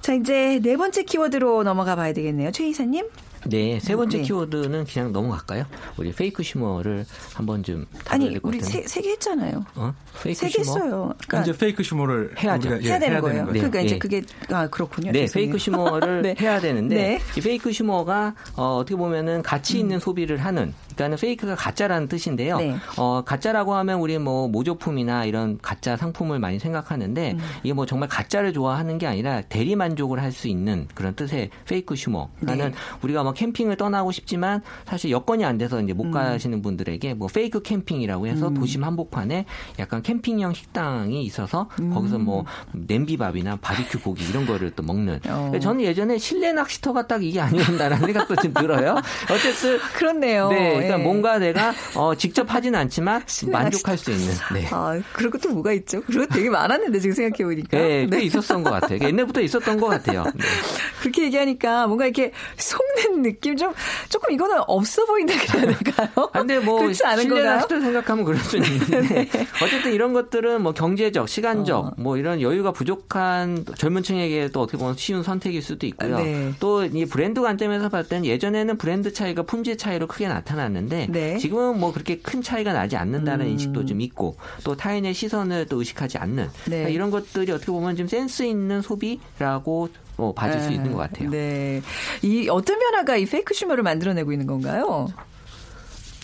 자, 0.00 0.14
이제 0.14 0.60
네 0.62 0.76
번째 0.76 1.02
키워드로 1.02 1.64
넘어가 1.64 1.96
봐야 1.96 2.12
되겠네요. 2.12 2.52
최 2.52 2.68
이사님. 2.68 3.08
네, 3.46 3.78
세 3.80 3.96
번째 3.96 4.18
네. 4.18 4.22
키워드는 4.24 4.84
그냥 4.84 5.12
넘어갈까요? 5.12 5.64
우리 5.96 6.12
페이크 6.12 6.42
슈머를 6.42 7.06
한번 7.34 7.62
좀 7.62 7.86
아니, 8.08 8.38
우리 8.42 8.60
세, 8.60 8.82
세개 8.82 9.10
했잖아요. 9.10 9.64
어? 9.74 9.94
페이크 10.22 10.40
세개 10.40 10.60
했어요. 10.60 11.14
그러니까 11.26 11.42
이제 11.42 11.58
페이크 11.58 11.82
슈머를 11.82 12.34
해야죠. 12.38 12.70
해야, 12.70 12.78
예, 12.78 12.98
되는 12.98 13.08
해야 13.08 13.20
거예요. 13.20 13.36
되는 13.38 13.52
네, 13.52 13.58
그러니까 13.60 13.78
네. 13.80 13.84
이제 13.86 13.98
그게 13.98 14.22
아 14.50 14.68
그렇군요. 14.68 15.12
네, 15.12 15.26
죄송해요. 15.26 15.46
페이크 15.46 15.58
슈머를 15.58 16.22
네. 16.22 16.34
해야 16.40 16.60
되는데 16.60 16.94
네. 16.94 17.20
이 17.36 17.40
페이크 17.40 17.72
슈머가 17.72 18.34
어, 18.56 18.76
어떻게 18.76 18.96
보면은 18.96 19.42
가치 19.42 19.78
있는 19.78 19.96
음. 19.96 20.00
소비를 20.00 20.38
하는 20.38 20.74
그러니까 21.04 21.20
fake가 21.20 21.54
가짜라는 21.54 22.08
뜻인데요. 22.08 22.58
네. 22.58 22.76
어, 22.96 23.22
가짜라고 23.24 23.74
하면 23.74 24.00
우리 24.00 24.18
뭐 24.18 24.48
모조품이나 24.48 25.24
이런 25.24 25.58
가짜 25.60 25.96
상품을 25.96 26.38
많이 26.38 26.58
생각하는데 26.58 27.32
음. 27.32 27.38
이게 27.62 27.72
뭐 27.72 27.86
정말 27.86 28.08
가짜를 28.08 28.52
좋아하는 28.52 28.98
게 28.98 29.06
아니라 29.06 29.42
대리 29.42 29.76
만족을 29.76 30.22
할 30.22 30.28
수 30.28 30.46
있는 30.46 30.86
그런 30.94 31.14
뜻의 31.14 31.48
페이크 31.64 31.96
슈머. 31.96 32.28
그러니까는 32.40 32.72
네. 32.72 32.78
우리가 33.02 33.22
뭐 33.22 33.32
캠핑을 33.32 33.76
떠나고 33.76 34.12
싶지만 34.12 34.60
사실 34.86 35.10
여건이 35.10 35.44
안 35.44 35.56
돼서 35.58 35.80
이제 35.80 35.94
못 35.94 36.04
음. 36.04 36.10
가시는 36.12 36.60
분들에게 36.62 37.14
뭐 37.14 37.28
fake 37.28 37.62
캠핑이라고 37.62 38.26
해서 38.26 38.48
음. 38.48 38.54
도심 38.54 38.84
한복판에 38.84 39.46
약간 39.78 40.02
캠핑형 40.02 40.52
식당이 40.52 41.22
있어서 41.24 41.68
음. 41.80 41.90
거기서 41.94 42.18
뭐 42.18 42.44
냄비밥이나 42.72 43.56
바비큐 43.56 44.00
고기 44.00 44.28
이런 44.28 44.46
거를 44.46 44.70
또 44.70 44.82
먹는. 44.82 45.20
어. 45.28 45.52
저는 45.60 45.82
예전에 45.82 46.18
실내 46.18 46.52
낚시터가 46.52 47.06
딱 47.06 47.24
이게 47.24 47.40
아니었나라는 47.40 48.06
생각도 48.06 48.36
좀 48.36 48.52
들어요. 48.52 48.96
어쨌든 49.32 49.78
그렇네요. 49.94 50.48
네. 50.50 50.87
그러니까 50.88 50.96
네. 50.98 51.04
뭔가 51.04 51.38
내가 51.38 51.74
어, 51.94 52.14
직접 52.14 52.52
하진 52.52 52.74
않지만 52.74 53.22
만족할 53.46 53.98
수 53.98 54.10
있는. 54.10 54.34
네. 54.52 54.66
아, 54.70 55.00
그런 55.12 55.30
것도 55.30 55.50
뭐가 55.50 55.72
있죠? 55.72 56.00
그런 56.02 56.26
거 56.26 56.34
되게 56.34 56.50
많았는데 56.50 57.00
지금 57.00 57.14
생각해 57.14 57.44
보니까. 57.44 57.76
네, 57.78 58.06
꽤 58.06 58.16
네. 58.18 58.22
있었던 58.24 58.62
것 58.62 58.70
같아요. 58.70 58.98
옛날부터 59.02 59.40
있었던 59.40 59.78
것 59.78 59.86
같아요. 59.88 60.24
네. 60.24 60.44
그렇게 61.00 61.24
얘기하니까 61.24 61.86
뭔가 61.86 62.06
이렇게 62.06 62.32
속는 62.56 63.22
느낌 63.22 63.56
좀 63.56 63.72
조금 64.08 64.32
이거는 64.32 64.58
없어 64.66 65.04
보인다 65.06 65.34
그래야 65.46 65.66
될까요? 65.78 66.08
아, 66.32 66.38
근데 66.38 66.58
뭐 66.58 66.80
그렇지 66.80 67.04
않은 67.04 67.28
건가요? 67.28 67.66
생각하면 67.68 68.24
그럴 68.24 68.38
수 68.40 68.56
있는데 68.56 69.00
네. 69.00 69.28
어쨌든 69.62 69.92
이런 69.92 70.12
것들은 70.12 70.62
뭐 70.62 70.72
경제적, 70.72 71.28
시간적, 71.28 71.84
어. 71.84 71.92
뭐 71.98 72.16
이런 72.16 72.40
여유가 72.40 72.72
부족한 72.72 73.64
젊은층에게 73.76 74.50
또 74.52 74.62
어떻게 74.62 74.78
보면 74.78 74.96
쉬운 74.96 75.22
선택일 75.22 75.62
수도 75.62 75.86
있고요. 75.86 76.18
네. 76.18 76.52
또이 76.60 77.06
브랜드 77.06 77.40
관점에서 77.40 77.88
봤을 77.88 78.08
때는 78.08 78.26
예전에는 78.26 78.78
브랜드 78.78 79.12
차이가 79.12 79.42
품질 79.42 79.76
차이로 79.78 80.06
크게 80.06 80.28
나타났는 80.28 80.77
데 80.86 80.98
않는데 80.98 81.06
네. 81.10 81.38
지금은 81.38 81.78
뭐 81.78 81.92
그렇게 81.92 82.18
큰 82.18 82.42
차이가 82.42 82.72
나지 82.72 82.96
않는다는 82.96 83.46
음. 83.46 83.50
인식도 83.52 83.86
좀 83.86 84.00
있고 84.00 84.36
또 84.64 84.76
타인의 84.76 85.14
시선을 85.14 85.66
또 85.66 85.78
의식하지 85.78 86.18
않는 86.18 86.48
네. 86.64 86.70
그러니까 86.70 86.88
이런 86.90 87.10
것들이 87.10 87.50
어떻게 87.52 87.72
보면 87.72 87.96
좀 87.96 88.06
센스 88.06 88.44
있는 88.44 88.80
소비라고 88.82 89.88
어, 90.16 90.32
봐줄 90.34 90.60
네. 90.60 90.66
수 90.66 90.72
있는 90.72 90.92
것 90.92 90.98
같아요. 90.98 91.30
네. 91.30 91.80
이 92.22 92.48
어떤 92.48 92.78
변화가 92.78 93.16
이 93.16 93.26
페이크 93.26 93.54
슈머를 93.54 93.82
만들어내고 93.82 94.32
있는 94.32 94.46
건가요? 94.46 95.08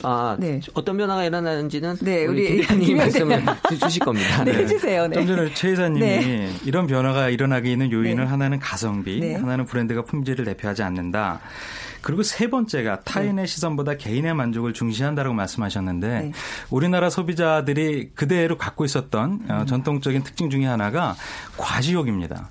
아, 0.02 0.36
네. 0.38 0.60
어떤 0.74 0.96
변화가 0.96 1.24
일어나는지는 1.24 1.96
네, 2.02 2.26
우리 2.26 2.58
기자님 2.58 2.96
말씀을 2.98 3.42
주실 3.80 4.04
겁니다. 4.04 4.44
네, 4.44 4.52
해주세요. 4.52 5.06
네. 5.06 5.14
좀 5.14 5.26
전에 5.26 5.54
최 5.54 5.72
이사님이 5.72 6.00
네. 6.00 6.50
이런 6.64 6.86
변화가 6.86 7.30
일어나게 7.30 7.72
있는 7.72 7.90
요인을 7.90 8.24
네. 8.24 8.30
하나는 8.30 8.58
가성비, 8.58 9.20
네. 9.20 9.34
하나는 9.36 9.64
브랜드가 9.64 10.02
품질을 10.02 10.44
대표하지 10.44 10.82
않는다. 10.82 11.40
그리고 12.04 12.22
세 12.22 12.50
번째가 12.50 13.00
타인의 13.00 13.34
네. 13.34 13.46
시선보다 13.46 13.96
개인의 13.96 14.34
만족을 14.34 14.74
중시한다고 14.74 15.32
말씀하셨는데 15.32 16.08
네. 16.20 16.32
우리나라 16.68 17.08
소비자들이 17.08 18.10
그대로 18.14 18.58
갖고 18.58 18.84
있었던 18.84 19.46
어, 19.48 19.60
음. 19.62 19.66
전통적인 19.66 20.22
특징 20.22 20.50
중에 20.50 20.66
하나가 20.66 21.16
과시욕입니다. 21.56 22.50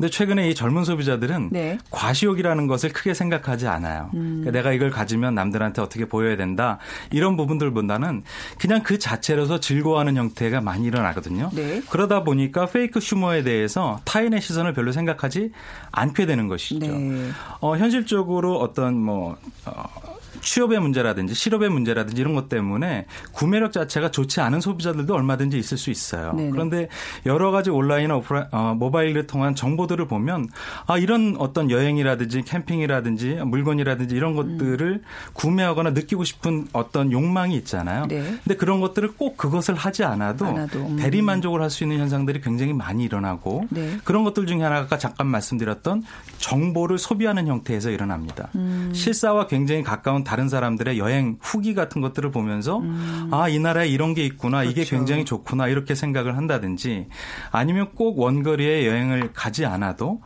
근데 0.00 0.08
최근에 0.08 0.48
이 0.48 0.54
젊은 0.54 0.84
소비자들은 0.84 1.50
네. 1.52 1.76
과시욕이라는 1.90 2.66
것을 2.66 2.90
크게 2.90 3.12
생각하지 3.12 3.66
않아요. 3.68 4.10
음. 4.14 4.40
그러니까 4.40 4.50
내가 4.50 4.72
이걸 4.72 4.88
가지면 4.90 5.34
남들한테 5.34 5.82
어떻게 5.82 6.06
보여야 6.06 6.38
된다 6.38 6.78
이런 7.10 7.36
부분들보다는 7.36 8.22
그냥 8.58 8.82
그 8.82 8.98
자체로서 8.98 9.60
즐거워하는 9.60 10.16
형태가 10.16 10.62
많이 10.62 10.86
일어나거든요. 10.86 11.50
네. 11.52 11.82
그러다 11.90 12.24
보니까 12.24 12.64
페이크 12.64 12.98
휴머에 12.98 13.42
대해서 13.42 14.00
타인의 14.06 14.40
시선을 14.40 14.72
별로 14.72 14.90
생각하지 14.90 15.52
않게 15.92 16.24
되는 16.24 16.48
것이죠. 16.48 16.78
네. 16.96 17.28
어, 17.60 17.76
현실적으로 17.76 18.58
어떤 18.58 18.96
뭐 18.96 19.36
어, 19.66 20.09
취업의 20.40 20.78
문제라든지 20.80 21.34
실업의 21.34 21.70
문제라든지 21.70 22.20
이런 22.20 22.34
것 22.34 22.48
때문에 22.48 23.06
구매력 23.32 23.72
자체가 23.72 24.10
좋지 24.10 24.40
않은 24.40 24.60
소비자들도 24.60 25.14
얼마든지 25.14 25.58
있을 25.58 25.78
수 25.78 25.90
있어요. 25.90 26.32
네네. 26.34 26.50
그런데 26.50 26.88
여러 27.26 27.50
가지 27.50 27.70
온라인이나 27.70 28.16
오프라, 28.16 28.48
어, 28.52 28.74
모바일을 28.78 29.26
통한 29.26 29.54
정보들을 29.54 30.06
보면 30.06 30.48
아 30.86 30.98
이런 30.98 31.36
어떤 31.38 31.70
여행이라든지 31.70 32.42
캠핑이라든지 32.42 33.40
물건이라든지 33.46 34.14
이런 34.14 34.34
것들을 34.34 34.86
음. 34.92 35.02
구매하거나 35.32 35.90
느끼고 35.90 36.24
싶은 36.24 36.68
어떤 36.72 37.10
욕망이 37.12 37.56
있잖아요. 37.56 38.06
네. 38.06 38.22
근데 38.44 38.56
그런 38.56 38.80
것들을 38.80 39.12
꼭 39.16 39.36
그것을 39.36 39.74
하지 39.74 40.04
않아도, 40.04 40.46
않아도. 40.46 40.78
음. 40.80 40.96
대리 40.96 41.22
만족을 41.22 41.62
할 41.62 41.70
수 41.70 41.84
있는 41.84 42.00
현상들이 42.00 42.40
굉장히 42.40 42.72
많이 42.72 43.04
일어나고 43.04 43.68
네. 43.70 43.96
그런 44.02 44.24
것들 44.24 44.44
중에 44.46 44.60
하나가 44.60 44.98
잠깐 44.98 45.28
말씀드렸던 45.28 46.02
정보를 46.38 46.98
소비하는 46.98 47.46
형태에서 47.46 47.90
일어납니다. 47.90 48.48
음. 48.56 48.90
실사와 48.92 49.46
굉장히 49.46 49.84
가까운 49.84 50.24
다른 50.30 50.48
사람들의 50.48 50.96
여행 51.00 51.38
후기 51.40 51.74
같은 51.74 52.00
것들을 52.00 52.30
보면서 52.30 52.78
음. 52.78 53.30
아, 53.32 53.48
이 53.48 53.58
나라에 53.58 53.88
이런 53.88 54.14
게 54.14 54.24
있구나. 54.24 54.58
그렇죠. 54.58 54.70
이게 54.70 54.84
굉장히 54.84 55.24
좋구나. 55.24 55.66
이렇게 55.66 55.96
생각을 55.96 56.36
한다든지 56.36 57.08
아니면 57.50 57.88
꼭 57.96 58.16
원거리에 58.20 58.86
여행을 58.86 59.32
가지 59.32 59.66
않아도 59.66 60.20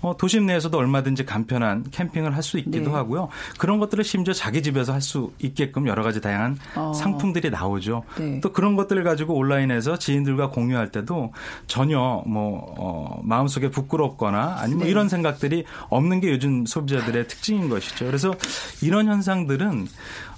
어, 0.00 0.16
도심 0.16 0.46
내에서도 0.46 0.76
얼마든지 0.76 1.24
간편한 1.24 1.84
캠핑을 1.90 2.34
할 2.34 2.42
수 2.42 2.58
있기도 2.58 2.90
네. 2.90 2.94
하고요. 2.94 3.28
그런 3.58 3.78
것들을 3.78 4.02
심지어 4.04 4.32
자기 4.32 4.62
집에서 4.62 4.92
할 4.92 5.00
수 5.02 5.32
있게끔 5.38 5.86
여러 5.86 6.02
가지 6.02 6.20
다양한 6.20 6.56
어. 6.76 6.92
상품들이 6.94 7.50
나오죠. 7.50 8.04
네. 8.18 8.40
또 8.40 8.52
그런 8.52 8.76
것들을 8.76 9.02
가지고 9.04 9.34
온라인에서 9.34 9.98
지인들과 9.98 10.50
공유할 10.50 10.90
때도 10.92 11.32
전혀 11.66 12.22
뭐 12.26 12.74
어, 12.78 13.20
마음속에 13.24 13.70
부끄럽거나 13.70 14.56
아니면 14.58 14.84
네. 14.84 14.90
이런 14.90 15.08
생각들이 15.08 15.64
없는 15.88 16.20
게 16.20 16.30
요즘 16.30 16.64
소비자들의 16.66 17.26
특징인 17.28 17.68
것이죠. 17.68 18.06
그래서 18.06 18.34
이런 18.82 19.06
현상들은 19.08 19.86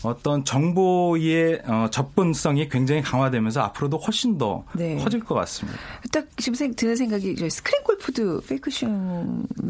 어떤 0.03 0.45
정보의 0.45 1.61
어, 1.67 1.89
접근성이 1.91 2.69
굉장히 2.69 3.03
강화되면서 3.03 3.61
앞으로도 3.61 3.99
훨씬 3.99 4.39
더 4.39 4.65
네. 4.73 4.97
커질 4.97 5.21
것 5.21 5.35
같습니다. 5.35 5.79
딱 6.11 6.25
지금 6.39 6.75
드는 6.75 6.97
생각이 6.97 7.37
스크린 7.51 7.83
골프도 7.85 8.41
페이크슈 8.49 8.87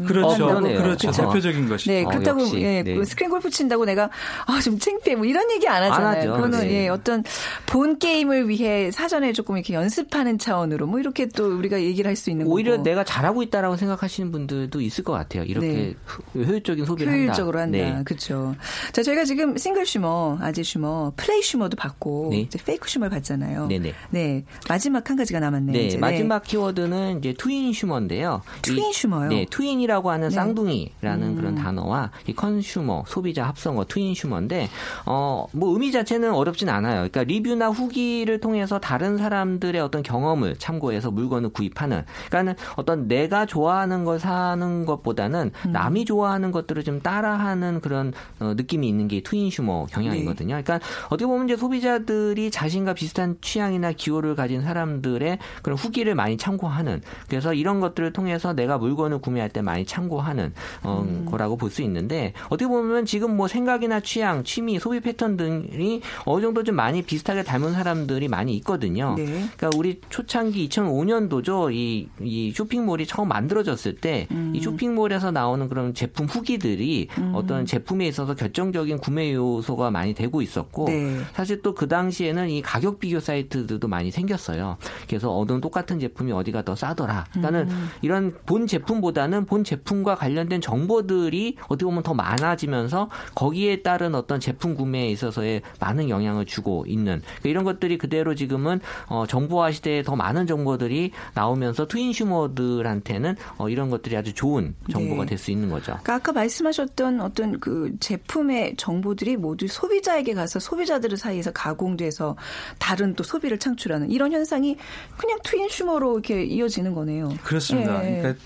그렇죠. 0.07 0.47
그렇죠. 0.47 0.81
그렇죠. 0.81 1.11
대표적인 1.11 1.67
것이죠. 1.67 1.91
네, 1.91 2.03
그렇다고 2.05 2.43
어, 2.43 2.51
예, 2.55 2.81
네. 2.83 3.03
스크린 3.05 3.29
골프 3.29 3.49
친다고 3.49 3.83
내가 3.85 4.09
아, 4.45 4.59
좀 4.61 4.79
창피해 4.79 5.17
뭐 5.17 5.25
이런 5.25 5.51
얘기 5.51 5.67
안 5.67 5.83
하잖아요. 5.83 6.31
안 6.31 6.35
그거는 6.37 6.59
네. 6.61 6.83
예, 6.83 6.87
어떤 6.87 7.23
본 7.65 7.99
게임을 7.99 8.47
위해 8.47 8.89
사전에 8.91 9.33
조금 9.33 9.57
이렇게 9.57 9.73
연습하는 9.73 10.37
차원으로 10.37 10.87
뭐 10.87 10.99
이렇게 10.99 11.25
또 11.27 11.57
우리가 11.57 11.81
얘기를 11.81 12.07
할 12.07 12.21
수 12.21 12.29
있는 12.29 12.45
오히려 12.45 12.73
거고. 12.73 12.83
내가 12.83 13.03
잘하고 13.03 13.41
있다라고 13.43 13.77
생각하시는 13.77 14.31
분들도 14.31 14.79
있을 14.81 15.03
것 15.03 15.13
같아요. 15.13 15.43
이렇게 15.43 15.67
네. 15.67 15.95
효율적인 16.35 16.85
소비를 16.85 17.13
효율적으로 17.13 17.59
한다. 17.59 17.79
한다. 17.79 17.97
네. 17.97 18.03
그렇죠. 18.03 18.55
자, 18.91 19.01
저희가 19.01 19.23
지금 19.25 19.57
싱글 19.57 19.85
슈머, 20.21 20.37
아재 20.39 20.63
슈머, 20.63 21.11
플레이 21.15 21.41
슈머도 21.41 21.75
받고 21.75 22.29
네. 22.31 22.39
이제 22.41 22.59
페이크 22.63 22.87
슈머를 22.87 23.09
받잖아요. 23.11 23.67
네네. 23.67 23.93
네. 24.11 24.45
마지막 24.69 25.09
한 25.09 25.17
가지가 25.17 25.39
남았네요. 25.39 25.73
네. 25.73 25.87
이제. 25.87 25.97
마지막 25.97 26.43
키워드는 26.43 27.19
이제 27.19 27.33
트윈 27.33 27.73
슈머인데요. 27.73 28.41
트윈 28.61 28.91
슈머요? 28.93 29.29
네. 29.29 29.45
twin이라고 29.49 30.11
하는 30.11 30.29
네. 30.29 30.35
쌍둥이라는 30.35 31.27
음. 31.27 31.35
그런 31.35 31.55
단어와 31.55 32.11
이 32.27 32.33
consumer 32.33 33.05
소비자 33.07 33.47
합성어 33.47 33.85
트윈 33.85 34.13
슈머인데 34.13 34.69
어뭐 35.05 35.73
의미 35.73 35.91
자체는 35.91 36.33
어렵진 36.33 36.69
않아요. 36.69 37.07
그러니까 37.09 37.23
리뷰나 37.23 37.69
후기를 37.69 38.39
통해서 38.39 38.79
다른 38.79 39.17
사람들의 39.17 39.81
어떤 39.81 40.03
경험을 40.03 40.55
참고해서 40.57 41.11
물건을 41.11 41.49
구입하는. 41.49 42.03
그러니까는 42.27 42.55
어떤 42.75 43.07
내가 43.07 43.45
좋아하는 43.45 44.03
걸 44.05 44.19
사는 44.19 44.85
것보다는 44.85 45.51
음. 45.65 45.71
남이 45.71 46.05
좋아하는 46.05 46.51
것들을 46.51 46.83
좀 46.83 47.01
따라하는 47.01 47.81
그런 47.81 48.13
어, 48.39 48.53
느낌이 48.55 48.87
있는 48.87 49.07
게 49.07 49.21
트윈 49.21 49.49
슈머 49.49 49.85
경향 49.91 50.10
이거든요. 50.15 50.55
네. 50.55 50.61
그러니까 50.61 50.85
어떻게 51.07 51.25
보면 51.25 51.49
이제 51.49 51.57
소비자들이 51.57 52.51
자신과 52.51 52.93
비슷한 52.93 53.37
취향이나 53.41 53.91
기호를 53.93 54.35
가진 54.35 54.61
사람들의 54.61 55.39
그런 55.63 55.77
후기를 55.77 56.13
많이 56.15 56.37
참고하는. 56.37 57.01
그래서 57.27 57.53
이런 57.53 57.79
것들을 57.79 58.13
통해서 58.13 58.53
내가 58.53 58.77
물건을 58.77 59.19
구매할 59.19 59.49
때 59.49 59.61
많이 59.61 59.85
참고하는 59.85 60.53
어, 60.83 61.03
음. 61.07 61.25
거라고 61.25 61.57
볼 61.57 61.71
수 61.71 61.81
있는데 61.81 62.33
어떻게 62.47 62.67
보면 62.67 63.05
지금 63.05 63.35
뭐 63.35 63.47
생각이나 63.47 64.01
취향, 64.01 64.43
취미, 64.43 64.77
소비 64.77 64.99
패턴 64.99 65.37
등이 65.37 66.01
어느 66.25 66.41
정도 66.41 66.63
좀 66.63 66.75
많이 66.75 67.01
비슷하게 67.01 67.43
닮은 67.43 67.73
사람들이 67.73 68.27
많이 68.27 68.55
있거든요. 68.57 69.15
네. 69.17 69.25
그러니까 69.25 69.69
우리 69.77 70.01
초창기 70.09 70.67
2005년도죠. 70.69 71.73
이, 71.73 72.09
이 72.19 72.51
쇼핑몰이 72.51 73.05
처음 73.07 73.29
만들어졌을 73.29 73.95
때이 73.95 74.27
음. 74.31 74.53
쇼핑몰에서 74.61 75.31
나오는 75.31 75.67
그런 75.69 75.93
제품 75.93 76.25
후기들이 76.25 77.07
음. 77.17 77.31
어떤 77.33 77.65
제품에 77.65 78.07
있어서 78.07 78.35
결정적인 78.35 78.97
구매 78.99 79.33
요소가 79.33 79.89
많이 79.91 80.00
되고 80.13 80.41
있었고 80.41 80.85
네. 80.85 81.17
사실 81.33 81.61
또 81.61 81.71
그 81.81 81.87
당시에는 81.87 82.47
이 82.49 82.61
가격 82.61 82.99
비교 82.99 83.19
사이트들도 83.19 83.87
많이 83.87 84.11
생겼어요. 84.11 84.77
그래서 85.07 85.35
어느 85.35 85.59
똑같은 85.59 85.99
제품이 85.99 86.31
어디가 86.31 86.61
더 86.61 86.75
싸더라. 86.75 87.25
그러니까는 87.31 87.69
음. 87.71 87.89
이런 88.03 88.35
본 88.45 88.67
제품보다는 88.67 89.45
본 89.45 89.63
제품과 89.63 90.13
관련된 90.13 90.61
정보들이 90.61 91.57
어떻게 91.63 91.85
보면 91.85 92.03
더 92.03 92.13
많아지면서 92.13 93.09
거기에 93.33 93.81
따른 93.81 94.13
어떤 94.13 94.39
제품 94.39 94.75
구매에 94.75 95.09
있어서의 95.09 95.63
많은 95.79 96.09
영향을 96.09 96.45
주고 96.45 96.85
있는 96.87 97.23
그러니까 97.23 97.49
이런 97.49 97.63
것들이 97.63 97.97
그대로 97.97 98.35
지금은 98.35 98.79
어, 99.07 99.25
정보화 99.27 99.71
시대에 99.71 100.03
더 100.03 100.15
많은 100.15 100.45
정보들이 100.45 101.13
나오면서 101.33 101.87
트윈슈머들한테는 101.87 103.37
어, 103.57 103.69
이런 103.69 103.89
것들이 103.89 104.15
아주 104.15 104.35
좋은 104.35 104.75
정보가 104.91 105.23
네. 105.23 105.29
될수 105.29 105.49
있는 105.49 105.71
거죠. 105.71 105.97
그러니까 106.03 106.13
아까 106.13 106.31
말씀하셨던 106.31 107.21
어떤 107.21 107.59
그 107.59 107.91
제품의 107.99 108.75
정보들이 108.77 109.37
모두 109.37 109.67
소비 109.67 109.90
자에게 109.99 110.33
가서 110.33 110.59
소비자들 110.59 111.17
사이에서 111.17 111.51
가공돼서 111.51 112.35
다른 112.79 113.15
또 113.15 113.23
소비를 113.23 113.57
창출하는 113.57 114.11
이런 114.11 114.31
현상이 114.31 114.77
그냥 115.17 115.39
트윈슈머로 115.43 116.13
이렇게 116.13 116.43
이어지는 116.43 116.93
거네요. 116.93 117.33
그렇습니다. 117.43 118.05
예. 118.05 118.21
그러니까 118.21 118.43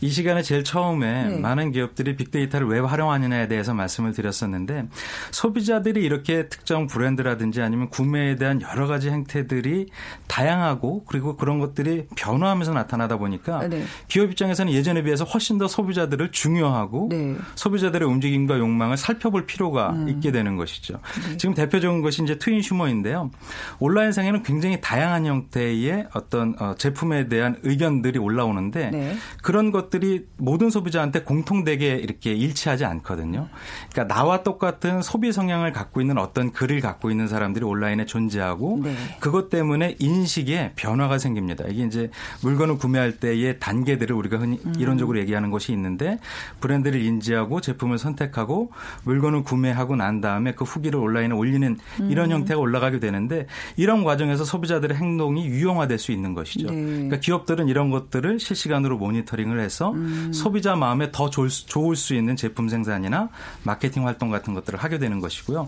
이 0.00 0.10
시간에 0.10 0.42
제일 0.42 0.64
처음에 0.64 1.28
네. 1.28 1.38
많은 1.38 1.72
기업들이 1.72 2.16
빅데이터를 2.16 2.66
왜 2.66 2.78
활용하느냐에 2.78 3.48
대해서 3.48 3.74
말씀을 3.74 4.12
드렸었는데 4.12 4.88
소비자들이 5.30 6.02
이렇게 6.02 6.48
특정 6.48 6.86
브랜드라든지 6.86 7.62
아니면 7.62 7.88
구매에 7.88 8.36
대한 8.36 8.60
여러 8.62 8.86
가지 8.86 9.10
행태들이 9.10 9.86
다양하고 10.26 11.04
그리고 11.04 11.36
그런 11.36 11.58
것들이 11.58 12.06
변화하면서 12.16 12.72
나타나다 12.74 13.16
보니까 13.16 13.66
네. 13.68 13.84
기업 14.08 14.30
입장에서는 14.30 14.72
예전에 14.72 15.02
비해서 15.02 15.24
훨씬 15.24 15.58
더 15.58 15.68
소비자들을 15.68 16.32
중요하고 16.32 17.08
네. 17.10 17.36
소비자들의 17.54 18.06
움직임과 18.06 18.58
욕망을 18.58 18.96
살펴볼 18.96 19.46
필요가 19.46 19.90
음. 19.90 20.08
있게 20.08 20.32
되는 20.32 20.56
것이죠. 20.56 21.00
네. 21.28 21.36
지금 21.36 21.54
대표적인 21.54 22.02
것이 22.02 22.22
이제 22.22 22.38
트윈 22.38 22.62
슈머인데요. 22.62 23.30
온라인상에는 23.78 24.42
굉장히 24.42 24.80
다양한 24.80 25.26
형태의 25.26 26.08
어떤 26.14 26.54
어, 26.60 26.74
제품에 26.76 27.28
대한 27.28 27.56
의견들이 27.62 28.18
올라오는데 28.18 28.90
네. 28.90 29.16
그런 29.42 29.70
것 29.70 29.83
것들이 29.84 30.26
모든 30.36 30.70
소비자한테 30.70 31.22
공통되게 31.22 31.94
이렇게 31.94 32.32
일치하지 32.32 32.84
않거든요. 32.84 33.48
그러니까 33.92 34.14
나와 34.14 34.42
똑같은 34.42 35.02
소비 35.02 35.32
성향을 35.32 35.72
갖고 35.72 36.00
있는 36.00 36.18
어떤 36.18 36.52
글을 36.52 36.80
갖고 36.80 37.10
있는 37.10 37.28
사람들이 37.28 37.64
온라인에 37.64 38.04
존재하고 38.06 38.80
네. 38.82 38.94
그것 39.20 39.50
때문에 39.50 39.96
인식에 39.98 40.72
변화가 40.76 41.18
생깁니다. 41.18 41.64
이게 41.68 41.84
이제 41.84 42.10
물건을 42.42 42.78
구매할 42.78 43.18
때의 43.18 43.58
단계들을 43.58 44.14
우리가 44.14 44.38
흔히 44.38 44.60
음. 44.64 44.74
이론적으로 44.78 45.18
얘기하는 45.18 45.50
것이 45.50 45.72
있는데 45.72 46.18
브랜드를 46.60 47.02
인지하고 47.02 47.60
제품을 47.60 47.98
선택하고 47.98 48.70
물건을 49.04 49.42
구매하고 49.42 49.96
난 49.96 50.20
다음에 50.20 50.52
그 50.52 50.64
후기를 50.64 50.98
온라인에 50.98 51.34
올리는 51.34 51.78
이런 52.08 52.30
음. 52.30 52.38
형태가 52.38 52.60
올라가게 52.60 53.00
되는데 53.00 53.46
이런 53.76 54.04
과정에서 54.04 54.44
소비자들의 54.44 54.96
행동이 54.96 55.46
유용화될 55.46 55.98
수 55.98 56.12
있는 56.12 56.34
것이죠. 56.34 56.70
네. 56.70 56.82
그러니까 56.82 57.20
기업들은 57.20 57.68
이런 57.68 57.90
것들을 57.90 58.38
실시간으로 58.38 58.98
모니터링을 58.98 59.60
해서 59.60 59.73
해서 59.74 59.90
음. 59.92 60.32
소비자 60.32 60.76
마음에 60.76 61.10
더 61.10 61.28
좋을 61.28 61.50
수, 61.50 61.66
좋을 61.66 61.96
수 61.96 62.14
있는 62.14 62.36
제품 62.36 62.68
생산이나 62.68 63.28
마케팅 63.64 64.06
활동 64.06 64.30
같은 64.30 64.54
것들을 64.54 64.78
하게 64.78 64.98
되는 64.98 65.20
것이고요. 65.20 65.66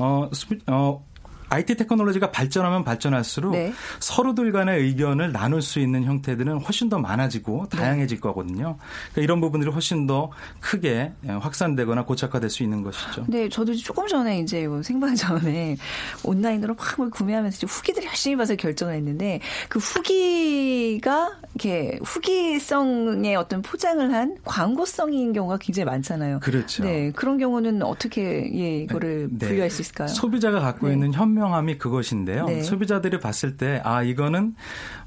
어, 0.00 0.30
어 0.66 1.04
IT 1.54 1.76
테크놀로지가 1.76 2.30
발전하면 2.30 2.84
발전할수록 2.84 3.52
네. 3.52 3.72
서로들 4.00 4.52
간의 4.52 4.80
의견을 4.80 5.32
나눌 5.32 5.62
수 5.62 5.80
있는 5.80 6.04
형태들은 6.04 6.60
훨씬 6.60 6.88
더 6.88 6.98
많아지고 6.98 7.68
네. 7.70 7.78
다양해질 7.78 8.18
네. 8.18 8.20
거거든요. 8.20 8.76
그러니까 9.12 9.22
이런 9.22 9.40
부분들이 9.40 9.70
훨씬 9.70 10.06
더 10.06 10.30
크게 10.60 11.12
확산되거나 11.26 12.04
고착화될 12.04 12.50
수 12.50 12.62
있는 12.62 12.82
것이죠. 12.82 13.24
네, 13.28 13.48
저도 13.48 13.74
조금 13.74 14.06
전에 14.06 14.40
이제 14.40 14.66
뭐 14.66 14.82
생방 14.82 15.14
전에 15.14 15.76
온라인으로 16.22 16.74
막뭘 16.74 17.10
구매하면서 17.10 17.66
후기들 17.66 18.04
열심히 18.04 18.36
봐서 18.36 18.54
결정을 18.56 18.94
했는데 18.94 19.40
그 19.68 19.78
후기가 19.78 21.38
이렇게 21.54 21.98
후기성의 22.02 23.36
어떤 23.36 23.62
포장을 23.62 24.12
한 24.12 24.36
광고성인 24.44 25.32
경우가 25.32 25.58
굉장히 25.58 25.84
많잖아요. 25.86 26.40
그렇죠. 26.40 26.82
네, 26.84 27.12
그런 27.12 27.38
경우는 27.38 27.82
어떻게 27.82 28.50
예, 28.54 28.78
이거를 28.80 29.28
네. 29.30 29.46
분류할 29.46 29.70
수 29.70 29.82
있을까요? 29.82 30.08
소비자가 30.08 30.60
갖고 30.60 30.88
네. 30.88 30.94
있는 30.94 31.12
현명 31.12 31.43
현명함이 31.44 31.78
그것인데요. 31.78 32.46
네. 32.46 32.62
소비자들이 32.62 33.20
봤을 33.20 33.56
때 33.56 33.74
아 33.84 34.02
이거는 34.02 34.54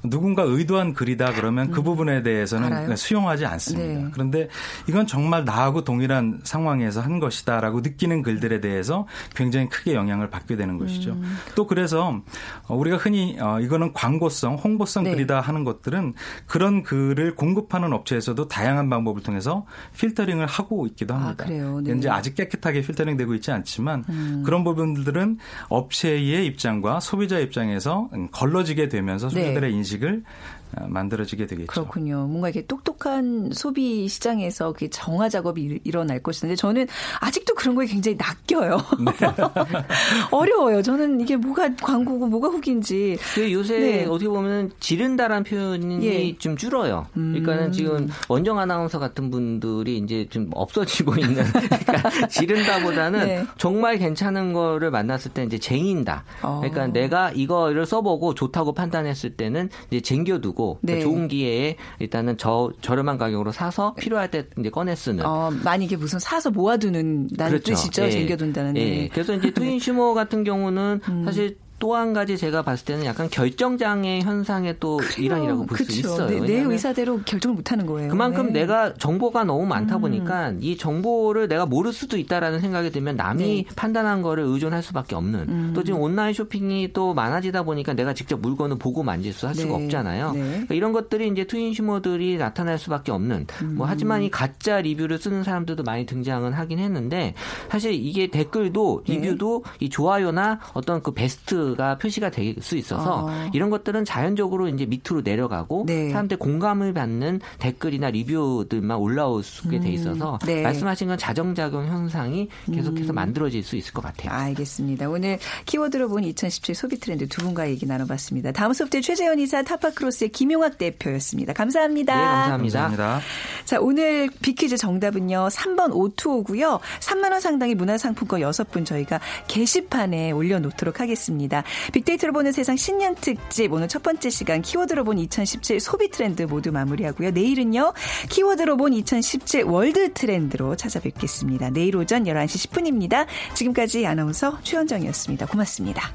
누군가 0.04 0.42
의도한 0.42 0.94
글이다 0.94 1.32
그러면 1.32 1.70
그 1.70 1.80
음. 1.80 1.84
부분에 1.84 2.22
대해서는 2.22 2.72
알아요? 2.72 2.96
수용하지 2.96 3.44
않습니다. 3.46 4.02
네. 4.04 4.10
그런데 4.12 4.48
이건 4.88 5.06
정말 5.06 5.44
나하고 5.44 5.82
동일한 5.84 6.40
상황에서 6.44 7.00
한 7.00 7.18
것이다라고 7.18 7.80
느끼는 7.80 8.22
글들에 8.22 8.60
대해서 8.60 9.06
굉장히 9.34 9.68
크게 9.68 9.94
영향을 9.94 10.30
받게 10.30 10.56
되는 10.56 10.78
것이죠. 10.78 11.12
음. 11.12 11.36
또 11.54 11.66
그래서 11.66 12.20
우리가 12.68 12.96
흔히 12.96 13.36
어, 13.40 13.58
이거는 13.60 13.92
광고성, 13.92 14.56
홍보성 14.56 15.04
네. 15.04 15.14
글이다 15.14 15.40
하는 15.40 15.64
것들은 15.64 16.14
그런 16.46 16.82
글을 16.82 17.34
공급하는 17.34 17.92
업체에서도 17.92 18.48
다양한 18.48 18.88
방법을 18.88 19.22
통해서 19.22 19.66
필터링을 19.96 20.46
하고 20.46 20.86
있기도 20.86 21.14
아, 21.14 21.18
합니다. 21.18 21.44
아, 21.44 21.48
그래요? 21.48 21.80
네. 21.82 21.94
이제 21.96 22.08
아직 22.08 22.34
깨끗하게 22.34 22.82
필터링 22.82 23.16
되고 23.16 23.34
있지 23.34 23.50
않지만 23.50 24.04
음. 24.08 24.42
그런 24.44 24.62
부분들은 24.62 25.38
업체의 25.68 26.17
소비의 26.18 26.46
입장과 26.46 27.00
소비자 27.00 27.38
입장에서 27.38 28.10
걸러지게 28.32 28.88
되면서 28.88 29.28
소비자들의 29.28 29.70
네. 29.70 29.76
인식을 29.76 30.16
어, 30.18 30.57
만들어지게 30.86 31.46
되겠죠. 31.46 31.66
그렇군요. 31.66 32.26
뭔가 32.26 32.48
이렇게 32.48 32.66
똑똑한 32.66 33.50
소비 33.52 34.08
시장에서 34.08 34.72
그 34.72 34.88
정화 34.90 35.28
작업이 35.28 35.80
일어날 35.84 36.22
것인데 36.22 36.56
저는 36.56 36.86
아직도 37.20 37.54
그런 37.54 37.74
거에 37.74 37.86
굉장히 37.86 38.16
낚여요. 38.16 38.76
네. 39.04 39.12
어려워요. 40.30 40.82
저는 40.82 41.20
이게 41.20 41.36
뭐가 41.36 41.74
광고고 41.76 42.26
뭐가 42.26 42.48
후기인지. 42.48 43.18
그 43.34 43.52
요새 43.52 43.78
네. 43.78 44.04
어떻게 44.04 44.28
보면 44.28 44.70
지른다라는 44.80 45.44
표현이 45.44 46.06
예. 46.06 46.38
좀 46.38 46.56
줄어요. 46.56 47.06
그러니까는 47.14 47.66
음. 47.66 47.72
지금 47.72 48.08
원정 48.28 48.58
아나운서 48.58 48.98
같은 48.98 49.30
분들이 49.30 49.98
이제 49.98 50.26
좀 50.30 50.50
없어지고 50.54 51.16
있는 51.16 51.44
그러니까 51.86 52.26
지른다보다는 52.28 53.26
네. 53.26 53.46
정말 53.56 53.98
괜찮은 53.98 54.52
거를 54.52 54.90
만났을 54.90 55.32
때 55.32 55.44
이제 55.44 55.58
쟁인다. 55.58 56.24
그러니까 56.40 56.84
어. 56.84 56.86
내가 56.88 57.30
이거를 57.32 57.86
써보고 57.86 58.34
좋다고 58.34 58.72
판단했을 58.72 59.36
때는 59.36 59.70
이제 59.90 60.00
쟁겨두고 60.00 60.57
쓰고 60.58 60.80
네. 60.82 61.00
좋은 61.00 61.28
기회에 61.28 61.76
일단은 62.00 62.36
저 62.36 62.70
저렴한 62.82 63.16
가격으로 63.16 63.52
사서 63.52 63.94
필요할 63.94 64.30
때 64.30 64.46
이제 64.58 64.68
꺼내 64.68 64.94
쓰는. 64.96 65.24
어, 65.24 65.50
많이 65.62 65.84
이게 65.84 65.96
무슨 65.96 66.18
사서 66.18 66.50
모아두는 66.50 67.28
그렇죠. 67.28 67.72
뜻이죠. 67.72 68.02
예. 68.02 68.10
쟁겨둔다는. 68.10 68.76
예. 68.76 69.08
그래서 69.08 69.34
이제 69.34 69.50
트윈 69.54 69.78
슈머 69.78 70.12
같은 70.12 70.42
경우는 70.42 71.00
음. 71.08 71.24
사실 71.24 71.56
또한 71.78 72.12
가지 72.12 72.36
제가 72.36 72.62
봤을 72.62 72.84
때는 72.84 73.04
약간 73.04 73.28
결정장애 73.30 74.20
현상의 74.20 74.76
또 74.80 74.96
그래요. 74.96 75.24
일환이라고 75.26 75.66
볼 75.66 75.78
수 75.78 75.92
있어요. 76.00 76.26
네, 76.26 76.40
내 76.40 76.60
의사대로 76.60 77.20
결정을 77.24 77.56
못하는 77.56 77.86
거예요. 77.86 78.10
그만큼 78.10 78.52
네. 78.52 78.60
내가 78.60 78.94
정보가 78.94 79.44
너무 79.44 79.64
많다 79.66 79.96
음. 79.96 80.00
보니까 80.00 80.54
이 80.60 80.76
정보를 80.76 81.48
내가 81.48 81.66
모를 81.66 81.92
수도 81.92 82.16
있다라는 82.18 82.60
생각이 82.60 82.90
들면 82.90 83.16
남이 83.16 83.44
네. 83.44 83.64
판단한 83.76 84.22
거를 84.22 84.44
의존할 84.44 84.82
수밖에 84.82 85.14
없는. 85.14 85.40
음. 85.48 85.72
또 85.74 85.84
지금 85.84 86.00
온라인 86.00 86.34
쇼핑이 86.34 86.92
또 86.92 87.14
많아지다 87.14 87.62
보니까 87.62 87.92
내가 87.94 88.12
직접 88.14 88.40
물건을 88.40 88.78
보고 88.78 89.02
만질 89.02 89.32
수 89.32 89.46
할 89.46 89.54
수가 89.54 89.78
네. 89.78 89.84
없잖아요. 89.84 90.32
네. 90.32 90.40
그러니까 90.40 90.74
이런 90.74 90.92
것들이 90.92 91.28
이제 91.28 91.44
트윈슈머들이 91.44 92.38
나타날 92.38 92.78
수밖에 92.78 93.12
없는. 93.12 93.46
음. 93.62 93.74
뭐 93.76 93.86
하지만 93.86 94.22
이 94.22 94.30
가짜 94.30 94.80
리뷰를 94.80 95.18
쓰는 95.18 95.44
사람들도 95.44 95.84
많이 95.84 96.06
등장은 96.06 96.52
하긴 96.52 96.78
했는데 96.80 97.34
사실 97.70 97.92
이게 97.94 98.26
댓글도 98.26 99.04
네. 99.06 99.14
리뷰도 99.14 99.64
이 99.80 99.88
좋아요나 99.88 100.60
어떤 100.74 101.02
그 101.02 101.12
베스트 101.12 101.67
가 101.76 101.96
표시가 101.98 102.30
될 102.30 102.58
수 102.60 102.76
있어서 102.76 103.28
아. 103.28 103.50
이런 103.52 103.70
것들은 103.70 104.04
자연적으로 104.04 104.68
이제 104.68 104.86
밑으로 104.86 105.22
내려가고 105.22 105.84
네. 105.86 106.10
사람들 106.10 106.38
공감을 106.38 106.92
받는 106.92 107.40
댓글이나 107.58 108.10
리뷰들만 108.10 108.98
올라오게 108.98 109.80
돼 109.80 109.88
음. 109.88 109.92
있어서 109.92 110.38
네. 110.44 110.62
말씀하신 110.62 111.08
건 111.08 111.18
자정작용 111.18 111.86
현상이 111.86 112.48
계속해서 112.72 113.12
음. 113.12 113.14
만들어질 113.14 113.62
수 113.62 113.76
있을 113.76 113.92
것 113.92 114.02
같아요. 114.02 114.32
알겠습니다. 114.32 115.08
오늘 115.08 115.38
키워드로 115.66 116.08
본 116.08 116.24
2017 116.24 116.74
소비 116.74 116.98
트렌드 116.98 117.28
두 117.28 117.42
분과 117.42 117.68
얘기 117.68 117.86
나눠봤습니다. 117.86 118.52
다음 118.52 118.72
소프트 118.72 119.00
최재현 119.00 119.38
이사 119.40 119.62
타파크로스의 119.62 120.30
김용학 120.30 120.78
대표였습니다. 120.78 121.52
감사합니다. 121.52 122.14
네, 122.14 122.20
감사합니다. 122.20 122.80
감사합니다. 122.80 123.20
자, 123.64 123.78
오늘 123.80 124.28
비퀴즈 124.42 124.76
정답은요. 124.76 125.48
3번 125.50 125.94
O2O고요. 125.94 126.80
3만 127.00 127.32
원 127.32 127.40
상당의 127.40 127.74
문화상품권 127.74 128.40
6분 128.40 128.84
저희가 128.84 129.20
게시판에 129.48 130.30
올려놓도록 130.32 131.00
하겠습니다. 131.00 131.64
빅데이터로 131.92 132.32
보는 132.32 132.52
세상 132.52 132.76
신년 132.76 133.14
특집 133.14 133.72
오늘 133.72 133.88
첫 133.88 134.02
번째 134.02 134.30
시간 134.30 134.62
키워드로 134.62 135.04
본 135.04 135.18
2017 135.18 135.80
소비 135.80 136.10
트렌드 136.10 136.42
모두 136.42 136.72
마무리하고요. 136.72 137.30
내일은요. 137.30 137.92
키워드로 138.28 138.76
본 138.76 138.92
2017 138.92 139.64
월드 139.64 140.12
트렌드로 140.12 140.76
찾아뵙겠습니다. 140.76 141.70
내일 141.70 141.96
오전 141.96 142.24
11시 142.24 142.70
10분입니다. 142.70 143.26
지금까지 143.54 144.06
아나운서 144.06 144.58
최현정이었습니다. 144.62 145.46
고맙습니다. 145.46 146.12